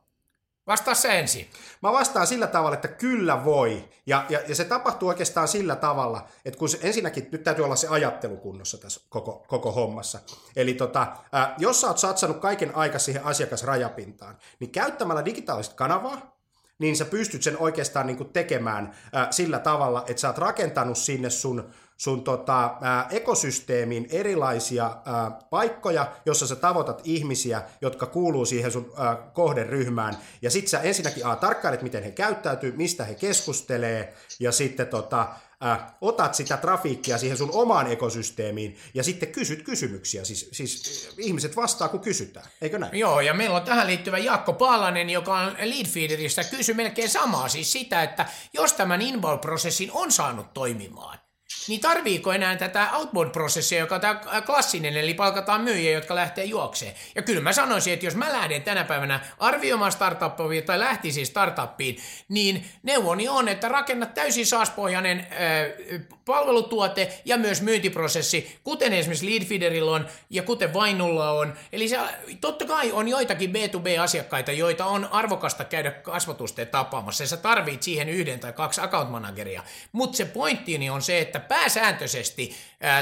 Vastaa 0.70 0.96
se 0.96 1.20
ensin. 1.20 1.50
Mä 1.84 1.92
vastaan 1.92 2.28
sillä 2.28 2.48
tavalla, 2.48 2.76
että 2.76 2.88
kyllä 2.88 3.46
voi. 3.46 3.90
Ja, 4.06 4.26
ja, 4.30 4.40
ja 4.48 4.56
se 4.56 4.66
tapahtuu 4.66 5.10
oikeastaan 5.10 5.48
sillä 5.48 5.76
tavalla, 5.76 6.28
että 6.46 6.60
kun 6.60 6.70
se, 6.70 6.80
ensinnäkin 6.82 7.30
nyt 7.32 7.44
täytyy 7.44 7.66
olla 7.66 7.76
se 7.76 7.88
ajattelu 7.88 8.38
kunnossa 8.38 8.78
tässä 8.78 9.02
koko, 9.10 9.46
koko 9.48 9.72
hommassa. 9.72 10.20
Eli 10.56 10.74
tota, 10.74 11.08
ää, 11.32 11.56
jos 11.58 11.82
sä 11.82 11.88
oot 11.88 11.98
satsannut 11.98 12.42
kaiken 12.42 12.76
aika 12.76 13.00
siihen 13.00 13.26
asiakasrajapintaan, 13.26 14.38
niin 14.60 14.72
käyttämällä 14.72 15.26
digitaalista 15.26 15.76
kanavaa, 15.76 16.38
niin 16.80 16.98
sä 16.98 17.06
pystyt 17.06 17.44
sen 17.44 17.58
oikeastaan 17.58 18.08
niin 18.08 18.18
kuin 18.18 18.30
tekemään 18.30 18.96
ää, 19.14 19.32
sillä 19.32 19.60
tavalla, 19.60 20.04
että 20.08 20.22
sä 20.22 20.28
oot 20.28 20.38
rakentanut 20.38 20.98
sinne 20.98 21.30
sun, 21.30 21.70
sun 22.00 22.24
tota, 22.24 22.77
ää, 22.82 23.08
ekosysteemiin 23.12 24.08
erilaisia 24.10 24.86
ää, 25.06 25.32
paikkoja, 25.50 26.12
jossa 26.25 26.48
sä 26.48 26.56
tavoitat 26.56 27.01
ihmisiä, 27.03 27.62
jotka 27.82 28.06
kuuluu 28.06 28.46
siihen 28.46 28.72
sun 28.72 28.94
ää, 28.98 29.15
kohderyhmään. 29.15 30.18
Ja 30.41 30.51
sit 30.51 30.68
sä 30.68 30.79
ensinnäkin 30.79 31.25
a, 31.25 31.36
tarkkailet, 31.36 31.82
miten 31.82 32.03
he 32.03 32.12
käyttäytyy, 32.12 32.72
mistä 32.72 33.03
he 33.03 33.15
keskustelee, 33.15 34.13
ja 34.39 34.51
sitten 34.51 34.88
tota, 34.88 35.27
äh, 35.65 35.79
otat 36.01 36.36
sitä 36.36 36.58
trafiikkia 36.58 37.18
siihen 37.18 37.38
sun 37.38 37.51
omaan 37.53 37.91
ekosysteemiin 37.91 38.77
ja 38.94 39.03
sitten 39.03 39.32
kysyt 39.32 39.63
kysymyksiä. 39.63 40.25
Siis, 40.25 40.50
siis 40.51 41.10
ihmiset 41.18 41.56
vastaa, 41.56 41.89
kun 41.89 42.00
kysytään, 42.00 42.46
eikö 42.62 42.79
näin? 42.79 43.00
Joo, 43.00 43.22
ja 43.22 43.34
meillä 43.34 43.56
on 43.56 43.63
tähän 43.63 43.88
liittyvä 43.88 44.18
Jaakko 44.18 44.53
Paalanen, 44.53 45.10
joka 45.10 45.39
on 45.39 45.56
Leadfeederistä, 45.63 46.44
kysy 46.44 46.74
melkein 46.74 47.10
samaa, 47.10 47.50
siis 47.50 47.72
sitä, 47.72 48.03
että 48.03 48.25
jos 48.53 48.74
tämän 48.74 49.01
inbound-prosessin 49.01 49.91
on 49.94 50.12
saanut 50.12 50.53
toimimaan, 50.53 51.20
niin 51.68 51.82
tarviiko 51.82 52.34
enää 52.34 52.56
tätä 52.56 52.89
outbound-prosessia, 52.91 53.79
joka 53.79 53.96
on 53.96 54.01
tämä 54.01 54.41
klassinen, 54.46 54.98
eli 54.98 55.13
palkataan 55.13 55.62
myyjiä, 55.62 55.91
jotka 55.91 56.15
lähtee 56.15 56.46
juokseen. 56.46 56.94
Ja 57.15 57.22
kyllä 57.22 57.41
mä 57.41 57.53
sanoisin, 57.53 57.94
että 57.94 58.06
jos 58.06 58.15
mä 58.15 58.34
lähden 58.34 58.63
tänä 58.63 58.84
päivänä 58.84 59.20
arvioimaan 59.39 59.91
startuppia 59.91 60.62
tai 60.62 60.79
lähtisin 60.79 61.25
startuppiin, 61.25 61.98
niin 62.29 62.65
neuvoni 62.84 63.29
on, 63.29 63.48
että 63.48 63.70
rakenna 63.70 64.06
täysin 64.06 64.46
äh, 64.53 66.01
palvelutuote 66.25 67.22
ja 67.25 67.38
myös 67.38 67.62
myyntiprosessi, 67.62 68.60
kuten 68.63 68.94
esimerkiksi 68.94 69.32
Leadfeederilla 69.32 69.91
on 69.91 70.08
ja 70.29 70.44
kuten 70.44 70.74
Vainulla 70.74 71.32
on. 71.32 71.53
Eli 71.72 71.89
se, 71.89 72.00
totta 72.41 72.65
kai 72.65 72.91
on 72.91 73.08
joitakin 73.08 73.50
B2B-asiakkaita, 73.50 74.51
joita 74.51 74.86
on 74.86 75.06
arvokasta 75.12 75.65
käydä 75.65 75.91
kasvatusten 75.91 76.68
tapaamassa, 76.68 77.24
ja 77.24 77.27
sä 77.27 77.38
tarvit 77.38 77.84
siihen 77.84 78.10
yhden 78.10 78.39
tai 78.39 78.53
kaksi 78.53 78.82
account 78.82 79.12
manageria. 79.12 79.63
Mutta 79.91 80.18
se 80.18 80.25
pointtini 80.25 80.89
on 80.89 81.01
se, 81.01 81.20
että 81.20 81.38
pääsääntöisesti 81.41 82.55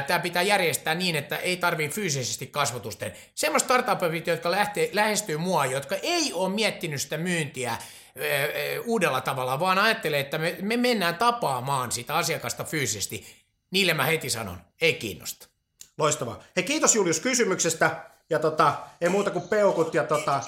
tämä 0.08 0.20
pitää 0.20 0.42
järjestää 0.42 0.96
niin, 0.96 1.16
että 1.16 1.38
ei 1.38 1.58
tarvii 1.58 1.90
fyysisesti 1.90 2.48
kasvatusten. 2.48 3.14
Semmoista 3.36 3.66
startupit, 3.66 4.28
jotka 4.28 4.52
lähtee, 4.52 4.90
lähestyy 4.94 5.38
mua, 5.38 5.66
jotka 5.66 5.96
ei 6.02 6.34
ole 6.34 6.50
miettinyt 6.54 7.02
sitä 7.02 7.18
myyntiä, 7.18 7.78
uudella 8.86 9.22
tavalla, 9.22 9.60
vaan 9.60 9.80
ajattelee, 9.80 10.20
että 10.20 10.38
me, 10.38 10.56
me 10.62 10.78
mennään 10.78 11.16
tapaamaan 11.16 11.92
sitä 11.92 12.16
asiakasta 12.16 12.64
fyysisesti. 12.64 13.28
Niille 13.72 13.94
mä 13.94 14.06
heti 14.06 14.30
sanon, 14.30 14.62
ei 14.82 14.94
kiinnosta. 14.94 15.48
Loistavaa. 15.98 16.44
Hei, 16.56 16.64
kiitos 16.64 16.96
Julius 16.96 17.20
kysymyksestä. 17.20 18.10
Ja 18.30 18.40
tota, 18.40 18.76
ei 19.02 19.10
muuta 19.10 19.32
kuin 19.32 19.48
peukut 19.48 19.94
ja 19.94 20.04
tota... 20.04 20.42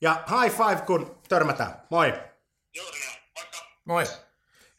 Ja 0.00 0.24
high 0.30 0.56
five, 0.56 0.80
kun 0.86 1.18
törmätään. 1.28 1.82
Moi. 1.90 2.14
Juuri. 2.74 2.98
Moi. 3.84 4.04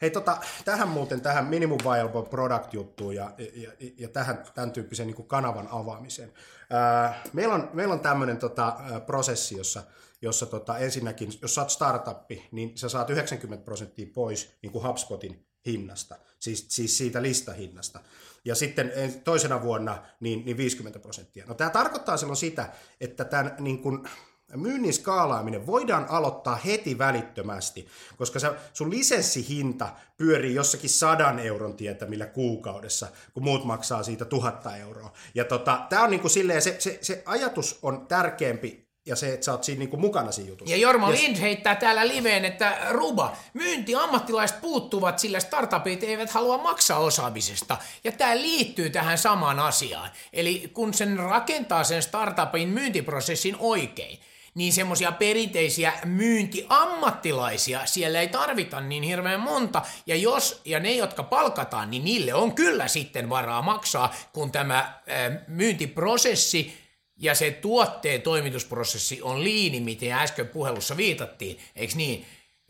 Hei, 0.02 0.10
tota, 0.10 0.38
tähän 0.66 0.88
muuten, 0.88 1.22
tähän 1.22 1.46
minimum 1.46 1.80
viable 1.84 2.30
product 2.30 2.74
juttuun 2.74 3.16
ja, 3.16 3.32
ja, 3.54 3.72
ja 3.98 4.10
tähän 4.10 4.44
tämän 4.56 4.72
tyyppisen 4.72 5.08
niin 5.08 5.16
kuin 5.16 5.28
kanavan 5.28 5.68
avaamiseen. 5.72 6.34
Ää, 6.70 7.24
meillä 7.34 7.56
on, 7.56 7.70
meillä 7.74 7.94
on 7.94 8.00
tämmöinen 8.00 8.38
tota, 8.38 8.78
prosessi, 9.06 9.58
jossa 9.58 9.84
jossa 10.22 10.46
tota, 10.46 10.78
ensinnäkin, 10.78 11.32
jos 11.42 11.56
saat 11.56 11.70
startuppi, 11.70 12.48
niin 12.52 12.78
sä 12.78 12.90
saat 12.90 13.10
90 13.10 13.66
prosenttia 13.66 14.08
pois 14.14 14.50
niin 14.62 14.72
kuin 14.72 14.88
HubSpotin 14.88 15.46
hinnasta, 15.66 16.16
siis, 16.40 16.66
siis 16.70 16.98
siitä 16.98 17.22
listahinnasta. 17.22 18.00
Ja 18.46 18.56
sitten 18.56 18.92
toisena 19.24 19.62
vuonna 19.62 20.06
niin, 20.20 20.46
niin 20.46 20.58
50 20.58 21.00
prosenttia. 21.00 21.46
No 21.46 21.54
tämä 21.54 21.70
tarkoittaa 21.70 22.18
silloin 22.18 22.38
sitä, 22.38 22.70
että 23.02 23.26
tämän 23.26 23.56
niin 23.60 23.82
kuin, 23.82 24.10
myynnin 24.56 24.94
skaalaaminen 24.94 25.68
voidaan 25.68 26.06
aloittaa 26.10 26.56
heti 26.56 26.98
välittömästi, 26.98 27.88
koska 28.18 28.40
se, 28.40 28.52
sun 28.74 28.92
lisenssihinta 28.92 29.90
pyörii 30.18 30.56
jossakin 30.56 30.90
sadan 30.90 31.40
euron 31.40 31.76
tietämillä 31.76 32.26
kuukaudessa, 32.26 33.08
kun 33.34 33.44
muut 33.44 33.66
maksaa 33.66 34.04
siitä 34.04 34.26
tuhatta 34.26 34.76
euroa. 34.76 35.14
Ja 35.36 35.46
tota, 35.46 35.86
tämä 35.90 36.04
on 36.04 36.10
niin 36.10 36.22
kuin 36.22 36.32
silleen, 36.32 36.62
se, 36.62 36.76
se, 36.80 37.00
se 37.02 37.24
ajatus 37.26 37.80
on 37.82 38.08
tärkeämpi 38.08 38.88
ja 39.08 39.16
se, 39.16 39.34
että 39.34 39.46
sä 39.46 39.52
oot 39.52 39.64
siinä 39.64 39.80
niinku 39.80 39.98
mukana 39.98 40.32
siinä 40.32 40.50
jutussa. 40.50 40.76
Ja 40.76 40.82
Jorma 40.82 41.10
yes. 41.10 41.22
Lind 41.22 41.38
heittää 41.38 41.76
täällä 41.76 42.08
liveen, 42.08 42.46
että 42.46 42.78
Ruba, 42.90 43.36
myyntiammattilaiset 43.54 44.62
puuttuvat, 44.62 45.20
sillä 45.20 45.40
startupit 45.40 46.04
eivät 46.04 46.30
halua 46.30 46.58
maksaa 46.58 47.00
osaamisesta. 47.00 47.78
Ja 48.04 48.12
tämä 48.12 48.38
liittyy 48.38 48.90
tähän 48.90 49.18
samaan 49.18 49.60
asiaan. 49.60 50.10
Eli 50.34 50.72
kun 50.74 50.94
sen 50.94 51.20
rakentaa 51.20 51.84
sen 51.84 52.04
startupin 52.04 52.70
myyntiprosessin 52.70 53.56
oikein, 53.60 54.20
niin 54.58 54.74
semmoisia 54.74 55.12
perinteisiä 55.12 55.94
myyntiammattilaisia 56.06 57.86
siellä 57.86 58.22
ei 58.22 58.28
tarvita 58.28 58.82
niin 58.82 59.04
hirveän 59.04 59.40
monta. 59.40 59.82
Ja 60.06 60.16
jos, 60.16 60.62
ja 60.66 60.80
ne, 60.80 60.96
jotka 60.96 61.24
palkataan, 61.24 61.92
niin 61.92 62.04
niille 62.04 62.34
on 62.34 62.56
kyllä 62.56 62.88
sitten 62.88 63.30
varaa 63.30 63.62
maksaa, 63.62 64.16
kun 64.34 64.52
tämä 64.52 65.02
myyntiprosessi 65.48 66.78
ja 67.18 67.36
se 67.36 67.52
tuotteen 67.52 68.22
toimitusprosessi 68.22 69.22
on 69.22 69.44
liini, 69.44 69.80
miten 69.80 70.12
äsken 70.12 70.48
puhelussa 70.48 70.98
viitattiin, 70.98 71.60
eikö 71.76 71.94
niin? 71.96 72.26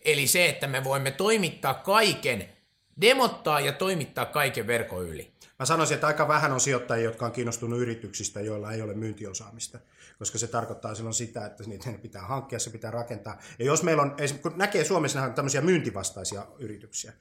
Eli 0.05 0.27
se, 0.27 0.49
että 0.49 0.67
me 0.67 0.83
voimme 0.83 1.11
toimittaa 1.11 1.73
kaiken, 1.73 2.56
demottaa 3.01 3.59
ja 3.59 3.73
toimittaa 3.73 4.25
kaiken 4.25 4.67
verkon 4.67 5.05
yli. 5.05 5.31
Mä 5.59 5.65
sanoisin, 5.65 5.95
että 5.95 6.07
aika 6.07 6.27
vähän 6.27 6.51
on 6.51 6.59
sijoittajia, 6.59 7.05
jotka 7.05 7.25
on 7.25 7.31
kiinnostunut 7.31 7.79
yrityksistä, 7.79 8.41
joilla 8.41 8.71
ei 8.71 8.81
ole 8.81 8.93
myyntiosaamista, 8.93 9.79
koska 10.19 10.37
se 10.37 10.47
tarkoittaa 10.47 10.95
silloin 10.95 11.13
sitä, 11.13 11.45
että 11.45 11.63
niitä 11.63 11.89
pitää 12.01 12.21
hankkia, 12.21 12.59
se 12.59 12.69
pitää 12.69 12.91
rakentaa. 12.91 13.37
Ja 13.59 13.65
jos 13.65 13.83
meillä 13.83 14.01
on, 14.01 14.15
kun 14.41 14.53
näkee 14.55 14.83
Suomessa 14.83 15.29
tämmöisiä 15.29 15.61
myyntivastaisia 15.61 16.45
yrityksiä, 16.59 17.13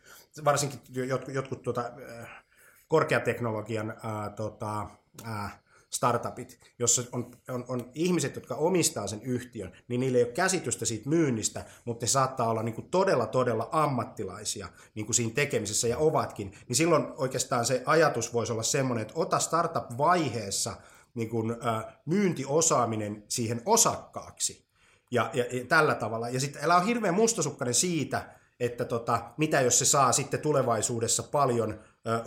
varsinkin 0.44 0.80
jotkut, 1.08 1.34
jotkut 1.34 1.62
tuota, 1.62 1.90
äh, 2.20 2.44
korkeateknologian 2.88 3.90
ää, 4.02 4.30
tota, 4.30 4.86
ää, 5.24 5.65
startupit, 5.96 6.60
jossa 6.78 7.02
on, 7.12 7.30
on, 7.48 7.64
on 7.68 7.90
ihmiset, 7.94 8.34
jotka 8.34 8.54
omistaa 8.54 9.06
sen 9.06 9.22
yhtiön, 9.22 9.72
niin 9.88 10.00
niillä 10.00 10.18
ei 10.18 10.24
ole 10.24 10.32
käsitystä 10.32 10.84
siitä 10.84 11.08
myynnistä, 11.08 11.64
mutta 11.84 12.04
ne 12.04 12.08
saattaa 12.08 12.48
olla 12.48 12.62
niin 12.62 12.74
kuin 12.74 12.90
todella, 12.90 13.26
todella 13.26 13.68
ammattilaisia 13.72 14.68
niin 14.94 15.06
kuin 15.06 15.14
siinä 15.14 15.34
tekemisessä 15.34 15.88
ja 15.88 15.98
ovatkin. 15.98 16.52
Niin 16.68 16.76
silloin 16.76 17.06
oikeastaan 17.16 17.66
se 17.66 17.82
ajatus 17.86 18.32
voisi 18.32 18.52
olla 18.52 18.62
semmoinen, 18.62 19.02
että 19.02 19.14
ota 19.16 19.38
startup-vaiheessa 19.38 20.76
niin 21.14 21.28
kuin, 21.28 21.56
äh, 21.66 21.84
myyntiosaaminen 22.06 23.24
siihen 23.28 23.62
osakkaaksi. 23.66 24.66
Ja, 25.10 25.30
ja, 25.34 25.44
ja 25.52 25.64
tällä 25.64 25.94
tavalla. 25.94 26.28
Ja 26.28 26.40
sitten 26.40 26.64
älä 26.64 26.76
ole 26.76 26.86
hirveän 26.86 27.14
mustasukkainen 27.14 27.74
siitä, 27.74 28.36
että 28.60 28.84
tota, 28.84 29.30
mitä 29.36 29.60
jos 29.60 29.78
se 29.78 29.84
saa 29.84 30.12
sitten 30.12 30.40
tulevaisuudessa 30.40 31.22
paljon 31.22 31.80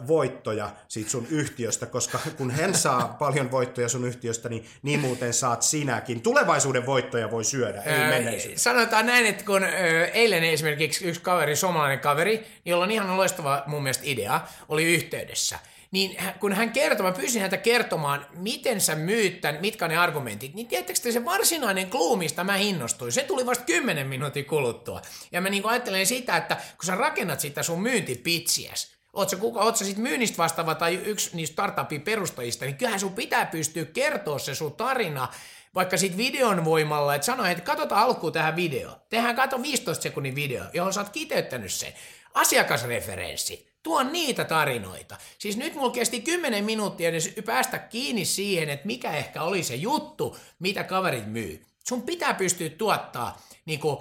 voittoja 0.07 0.69
siitä 0.87 1.09
sun 1.09 1.27
yhtiöstä, 1.29 1.85
koska 1.85 2.19
kun 2.37 2.51
hän 2.51 2.75
saa 2.75 3.07
paljon 3.19 3.51
voittoja 3.51 3.89
sun 3.89 4.05
yhtiöstä, 4.05 4.49
niin 4.49 4.65
niin 4.81 4.99
muuten 4.99 5.33
saat 5.33 5.61
sinäkin. 5.61 6.21
Tulevaisuuden 6.21 6.85
voittoja 6.85 7.31
voi 7.31 7.43
syödä, 7.43 7.81
ei 7.81 8.57
Sanotaan 8.57 9.05
näin, 9.05 9.25
että 9.25 9.45
kun 9.45 9.63
eilen 10.13 10.43
esimerkiksi 10.43 11.05
yksi 11.05 11.21
kaveri, 11.21 11.55
suomalainen 11.55 11.99
kaveri, 11.99 12.47
jolla 12.65 12.83
on 12.83 12.91
ihan 12.91 13.17
loistava 13.17 13.63
mun 13.67 13.83
mielestä 13.83 14.03
idea, 14.05 14.41
oli 14.69 14.93
yhteydessä, 14.93 15.59
niin 15.91 16.17
kun 16.39 16.53
hän 16.53 16.71
kertoi, 16.71 17.05
mä 17.05 17.11
pyysin 17.11 17.41
häntä 17.41 17.57
kertomaan, 17.57 18.25
miten 18.35 18.81
sä 18.81 18.95
myyt 18.95 19.41
tämän, 19.41 19.61
mitkä 19.61 19.87
ne 19.87 19.97
argumentit, 19.97 20.53
niin 20.53 20.67
tiedättekö 20.67 20.99
te 20.99 21.11
se 21.11 21.25
varsinainen 21.25 21.89
kluu, 21.89 22.15
mistä 22.15 22.43
mä 22.43 22.55
innostuin, 22.55 23.11
se 23.11 23.23
tuli 23.23 23.45
vasta 23.45 23.65
10 23.65 24.07
minuutin 24.07 24.45
kuluttua. 24.45 25.01
Ja 25.31 25.41
mä 25.41 25.49
niin 25.49 25.65
ajattelen 25.65 26.05
sitä, 26.05 26.37
että 26.37 26.55
kun 26.55 26.85
sä 26.85 26.95
rakennat 26.95 27.39
sitä 27.39 27.63
sun 27.63 27.81
myyntipitsiäs, 27.81 28.98
Sä, 29.27 29.35
kuka, 29.35 29.59
oot 29.59 29.77
sit 29.77 29.97
myynnistä 29.97 30.37
vastaava 30.37 30.75
tai 30.75 30.95
yksi 30.95 31.29
niistä 31.33 31.53
startupin 31.53 32.01
perustajista, 32.01 32.65
niin 32.65 32.77
kyllähän 32.77 32.99
sun 32.99 33.13
pitää 33.13 33.45
pystyä 33.45 33.85
kertoa 33.85 34.39
se 34.39 34.55
sun 34.55 34.73
tarina, 34.73 35.27
vaikka 35.75 35.97
sit 35.97 36.17
videon 36.17 36.65
voimalla, 36.65 37.15
että 37.15 37.25
sano, 37.25 37.45
että 37.45 37.63
katsotaan 37.63 38.03
alkuun 38.03 38.33
tähän 38.33 38.55
video. 38.55 38.95
Tehän 39.09 39.35
kato 39.35 39.61
15 39.61 40.03
sekunnin 40.03 40.35
video, 40.35 40.63
johon 40.73 40.93
sä 40.93 41.01
oot 41.01 41.09
kiteyttänyt 41.09 41.73
sen. 41.73 41.93
Asiakasreferenssi. 42.33 43.69
Tuo 43.83 44.03
niitä 44.03 44.45
tarinoita. 44.45 45.17
Siis 45.37 45.57
nyt 45.57 45.75
mulla 45.75 45.91
kesti 45.91 46.21
10 46.21 46.63
minuuttia 46.65 47.09
edes 47.09 47.33
päästä 47.45 47.79
kiinni 47.79 48.25
siihen, 48.25 48.69
että 48.69 48.87
mikä 48.87 49.11
ehkä 49.11 49.43
oli 49.43 49.63
se 49.63 49.75
juttu, 49.75 50.37
mitä 50.59 50.83
kaverit 50.83 51.27
myy. 51.27 51.65
Sun 51.87 52.01
pitää 52.01 52.33
pystyä 52.33 52.69
tuottaa, 52.69 53.41
niin 53.65 53.79
kuin, 53.79 53.97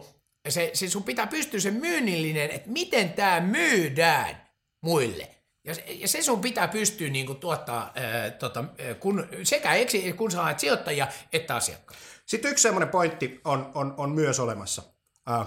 se, 0.49 0.71
se 0.75 0.91
sun 0.91 1.02
pitää 1.02 1.26
pystyä 1.26 1.61
se 1.61 1.71
myynnillinen, 1.71 2.50
että 2.50 2.71
miten 2.71 3.13
tämä 3.13 3.41
myydään 3.41 4.48
muille. 4.80 5.38
Ja, 5.64 5.75
ja 5.88 6.08
se 6.08 6.23
sun 6.23 6.41
pitää 6.41 6.69
pystyä 6.69 7.08
niin 7.08 7.26
kuin, 7.26 7.38
tuottaa 7.38 7.93
ää, 7.95 8.30
tota, 8.30 8.64
kun, 9.00 9.28
sekä 9.43 9.75
eksi, 9.75 10.12
kun 10.12 10.30
sä 10.30 10.43
haet 10.43 10.58
sijoittajia 10.58 11.08
että 11.32 11.56
asiakkaita. 11.56 12.02
Sitten 12.26 12.50
yksi 12.50 12.62
semmoinen 12.62 12.88
pointti 12.88 13.41
on, 13.45 13.71
on, 13.75 13.95
on 13.97 14.10
myös 14.10 14.41
olemassa. 14.41 14.82
Äh, 15.30 15.47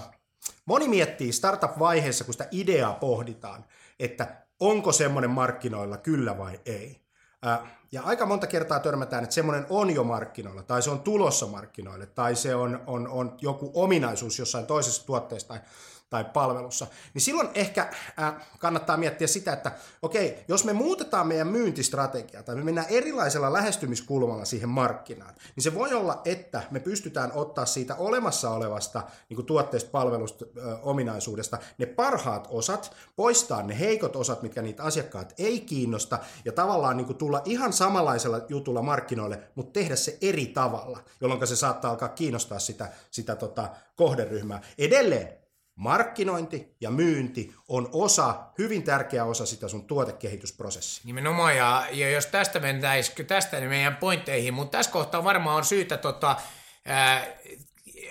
moni 0.65 0.87
miettii 0.87 1.31
startup-vaiheessa, 1.31 2.23
kun 2.23 2.33
sitä 2.33 2.47
ideaa 2.51 2.93
pohditaan, 2.93 3.65
että 3.99 4.35
onko 4.59 4.91
semmoinen 4.91 5.29
markkinoilla 5.29 5.97
kyllä 5.97 6.37
vai 6.37 6.59
ei. 6.65 7.01
Äh, 7.47 7.59
ja 7.91 8.01
aika 8.01 8.25
monta 8.25 8.47
kertaa 8.47 8.79
törmätään, 8.79 9.23
että 9.23 9.33
semmoinen 9.33 9.65
on 9.69 9.91
jo 9.91 10.03
markkinoilla, 10.03 10.63
tai 10.63 10.81
se 10.81 10.89
on 10.89 10.99
tulossa 10.99 11.47
markkinoille, 11.47 12.05
tai 12.05 12.35
se 12.35 12.55
on, 12.55 12.83
on, 12.87 13.07
on 13.07 13.37
joku 13.41 13.71
ominaisuus 13.73 14.39
jossain 14.39 14.65
toisessa 14.65 15.05
tuotteessa 15.05 15.47
tai 15.47 15.59
tai 16.11 16.23
palvelussa, 16.23 16.87
niin 17.13 17.21
silloin 17.21 17.49
ehkä 17.53 17.89
äh, 18.19 18.33
kannattaa 18.59 18.97
miettiä 18.97 19.27
sitä, 19.27 19.53
että 19.53 19.71
okei, 20.01 20.45
jos 20.47 20.65
me 20.65 20.73
muutetaan 20.73 21.27
meidän 21.27 21.47
myyntistrategiaa 21.47 22.43
tai 22.43 22.55
me 22.55 22.63
mennään 22.63 22.87
erilaisella 22.89 23.53
lähestymiskulmalla 23.53 24.45
siihen 24.45 24.69
markkinaan, 24.69 25.35
niin 25.55 25.63
se 25.63 25.73
voi 25.73 25.93
olla, 25.93 26.21
että 26.25 26.63
me 26.71 26.79
pystytään 26.79 27.31
ottaa 27.35 27.65
siitä 27.65 27.95
olemassa 27.95 28.49
olevasta 28.49 29.03
niin 29.29 29.35
kuin 29.35 29.45
tuotteesta, 29.45 29.89
palvelusta, 29.91 30.45
äh, 30.57 30.79
ominaisuudesta 30.87 31.57
ne 31.77 31.85
parhaat 31.85 32.47
osat, 32.49 32.95
poistaa 33.15 33.63
ne 33.63 33.79
heikot 33.79 34.15
osat, 34.15 34.41
mitkä 34.41 34.61
niitä 34.61 34.83
asiakkaat 34.83 35.33
ei 35.37 35.59
kiinnosta, 35.59 36.19
ja 36.45 36.51
tavallaan 36.51 36.97
niin 36.97 37.07
kuin 37.07 37.17
tulla 37.17 37.41
ihan 37.45 37.73
samanlaisella 37.73 38.41
jutulla 38.49 38.81
markkinoille, 38.81 39.39
mutta 39.55 39.79
tehdä 39.79 39.95
se 39.95 40.17
eri 40.21 40.45
tavalla, 40.45 40.99
jolloin 41.21 41.47
se 41.47 41.55
saattaa 41.55 41.91
alkaa 41.91 42.09
kiinnostaa 42.09 42.59
sitä, 42.59 42.91
sitä 43.11 43.35
tota, 43.35 43.69
kohderyhmää. 43.95 44.61
Edelleen 44.77 45.40
Markkinointi 45.81 46.75
ja 46.81 46.91
myynti 46.91 47.53
on 47.67 47.89
osa, 47.91 48.35
hyvin 48.57 48.83
tärkeä 48.83 49.25
osa 49.25 49.45
sitä 49.45 49.67
sun 49.67 49.87
tuotekehitysprosessia. 49.87 51.01
Nimenomaan, 51.05 51.57
ja, 51.57 51.87
ja 51.91 52.09
jos 52.09 52.25
tästä 52.25 52.59
mentäisiin 52.59 53.27
tästä 53.27 53.59
niin 53.59 53.69
meidän 53.69 53.95
pointteihin, 53.95 54.53
mutta 54.53 54.77
tässä 54.77 54.91
kohtaa 54.91 55.23
varmaan 55.23 55.57
on 55.57 55.65
syytä 55.65 55.97
tota, 55.97 56.35
ää, 56.85 57.27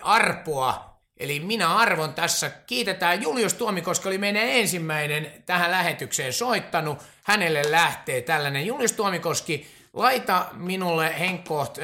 arpoa, 0.02 1.00
eli 1.16 1.40
minä 1.40 1.76
arvon 1.76 2.14
tässä. 2.14 2.50
Kiitetään 2.50 3.22
Julius 3.22 3.54
Tuomikoski, 3.54 4.08
oli 4.08 4.18
meidän 4.18 4.42
ensimmäinen 4.42 5.42
tähän 5.46 5.70
lähetykseen 5.70 6.32
soittanut. 6.32 6.98
Hänelle 7.22 7.62
lähtee 7.70 8.20
tällainen 8.20 8.66
Julius 8.66 8.92
Tuomikoski, 8.92 9.66
laita 9.92 10.46
minulle 10.52 11.18
Henkkoht 11.18 11.78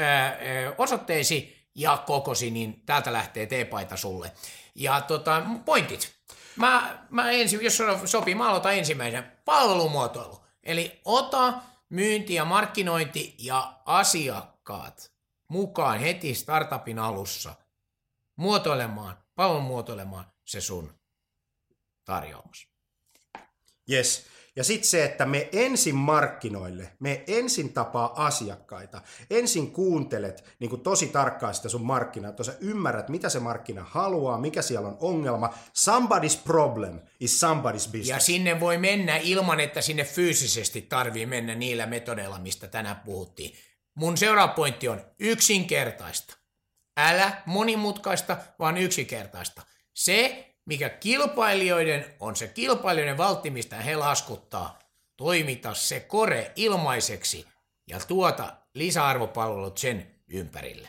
osoitteesi 0.79 1.57
ja 1.75 2.03
kokosi, 2.07 2.51
niin 2.51 2.83
täältä 2.87 3.13
lähtee 3.13 3.47
teepaita 3.47 3.97
sulle. 3.97 4.33
Ja 4.77 5.01
tota, 5.01 5.43
pointit. 5.65 6.17
Mä, 6.57 7.05
mä 7.11 7.31
ensin, 7.31 7.65
jos 7.65 7.83
sopii, 8.05 8.35
mä 8.35 8.49
aloitan 8.49 8.75
ensimmäisen. 8.75 9.33
Palvelumuotoilu. 9.45 10.45
Eli 10.63 11.01
ota 11.05 11.55
myynti 11.89 12.35
ja 12.35 12.45
markkinointi 12.45 13.35
ja 13.39 13.81
asiakkaat 13.85 15.13
mukaan 15.49 15.99
heti 15.99 16.35
startupin 16.35 16.99
alussa 16.99 17.55
muotoilemaan, 18.37 19.19
palvelumuotoilemaan 19.35 20.33
se 20.45 20.61
sun 20.61 20.95
tarjous. 22.05 22.69
Yes. 23.91 24.27
Ja 24.57 24.65
sitten 24.65 24.89
se, 24.89 25.05
että 25.05 25.27
me 25.27 25.49
ensin 25.53 25.95
markkinoille, 25.95 26.93
me 27.01 27.25
ensin 27.27 27.73
tapaa 27.73 28.27
asiakkaita, 28.27 29.03
ensin 29.31 29.73
kuuntelet 29.73 30.45
niin 30.59 30.81
tosi 30.81 31.07
tarkkaan 31.07 31.55
sitä 31.55 31.69
sun 31.69 31.85
markkinaa, 31.85 32.31
että 32.31 32.45
sä 32.45 32.55
ymmärrät, 32.61 33.09
mitä 33.09 33.29
se 33.29 33.41
markkina 33.41 33.85
haluaa, 33.91 34.39
mikä 34.39 34.63
siellä 34.63 34.89
on 34.89 34.97
ongelma. 35.01 35.55
Somebody's 35.69 36.39
problem 36.45 37.01
is 37.21 37.41
somebody's 37.45 37.87
business. 37.87 38.09
Ja 38.09 38.21
sinne 38.21 38.61
voi 38.61 38.79
mennä 38.79 39.17
ilman, 39.17 39.61
että 39.61 39.81
sinne 39.81 40.05
fyysisesti 40.05 40.83
tarvii 40.83 41.27
mennä 41.27 41.55
niillä 41.55 41.87
metodeilla, 41.87 42.39
mistä 42.39 42.67
tänään 42.67 43.01
puhuttiin. 43.05 43.57
Mun 43.95 44.17
seuraava 44.17 44.53
pointti 44.53 44.89
on 44.89 45.01
yksinkertaista. 45.19 46.37
Älä 46.97 47.43
monimutkaista, 47.47 48.37
vaan 48.59 48.77
yksinkertaista. 48.77 49.63
Se, 49.95 50.47
mikä 50.67 50.89
kilpailijoiden 50.89 52.15
on 52.21 52.37
se 52.37 52.49
kilpailijoiden 52.49 53.17
valtti, 53.17 53.51
mistä 53.51 53.77
he 53.77 53.97
laskuttaa, 53.97 54.79
toimita 55.17 55.75
se 55.75 56.01
kore 56.01 56.53
ilmaiseksi 56.57 57.47
ja 57.89 58.01
tuota 58.09 58.57
lisäarvopalvelut 58.75 59.79
sen 59.79 60.11
ympärille. 60.29 60.89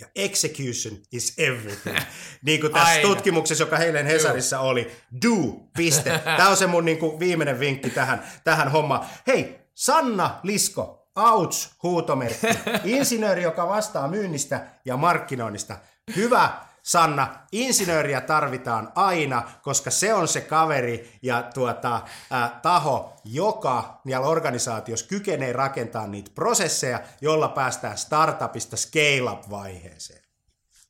Ja 0.00 0.06
execution 0.14 0.98
is 1.12 1.34
everything. 1.38 1.98
niin 2.46 2.60
kuin 2.60 2.72
tässä 2.72 2.88
Aina. 2.88 3.02
tutkimuksessa, 3.02 3.64
joka 3.64 3.76
heilen 3.76 4.06
Hesarissa 4.06 4.60
oli, 4.60 4.90
do, 5.22 5.68
piste. 5.76 6.18
Tämä 6.36 6.48
on 6.48 6.56
se 6.56 6.66
mun 6.66 6.84
niin 6.84 6.98
kuin 6.98 7.18
viimeinen 7.18 7.60
vinkki 7.60 7.90
tähän, 7.90 8.24
tähän 8.44 8.70
hommaan. 8.70 9.06
Hei, 9.26 9.60
Sanna 9.74 10.40
Lisko, 10.42 11.08
ouch, 11.16 11.70
huutomerkki. 11.82 12.46
Insinööri, 12.84 13.42
joka 13.42 13.68
vastaa 13.68 14.08
myynnistä 14.08 14.66
ja 14.84 14.96
markkinoinnista. 14.96 15.76
Hyvä, 16.16 16.52
Sanna, 16.82 17.46
insinööriä 17.52 18.20
tarvitaan 18.20 18.92
aina, 18.94 19.50
koska 19.62 19.90
se 19.90 20.14
on 20.14 20.28
se 20.28 20.40
kaveri 20.40 21.18
ja 21.22 21.42
tuota, 21.54 22.02
ä, 22.32 22.48
taho, 22.62 23.16
joka 23.24 24.00
niillä 24.04 24.26
organisaatiossa 24.26 25.06
kykenee 25.06 25.52
rakentamaan 25.52 26.10
niitä 26.10 26.30
prosesseja, 26.34 27.00
jolla 27.20 27.48
päästään 27.48 27.98
startupista 27.98 28.76
scale-up-vaiheeseen. 28.76 30.24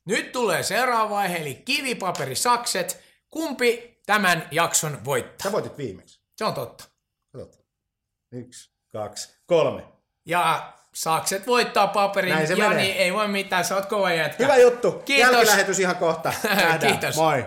Nyt 0.05 0.31
tulee 0.31 0.63
seuraava 0.63 1.09
vaihe, 1.09 1.37
eli 1.37 1.55
kivipaperi, 1.55 2.35
sakset. 2.35 3.03
Kumpi 3.29 4.01
tämän 4.05 4.47
jakson 4.51 5.05
voittaa? 5.05 5.43
Sä 5.43 5.51
voitit 5.51 5.77
viimeksi. 5.77 6.21
Se 6.35 6.45
on 6.45 6.53
totta. 6.53 6.83
Katsotaan. 7.31 7.63
Yksi, 8.31 8.71
kaksi, 8.91 9.35
kolme. 9.45 9.83
Ja 10.25 10.73
sakset 10.93 11.47
voittaa 11.47 11.87
paperin. 11.87 12.33
Näin 12.33 12.47
se 12.47 12.53
Jani, 12.53 12.75
menee. 12.75 13.03
ei 13.03 13.13
voi 13.13 13.27
mitään, 13.27 13.65
sä 13.65 13.75
oot 13.75 13.85
kova 13.85 14.13
jätkä. 14.13 14.43
Hyvä 14.43 14.57
juttu. 14.57 14.91
Kiitos. 14.91 15.31
Jälkilähetys 15.33 15.79
ihan 15.79 15.95
kohta. 15.95 16.33
Nähdään. 16.43 16.79
Kiitos. 16.79 17.15
Moi. 17.15 17.45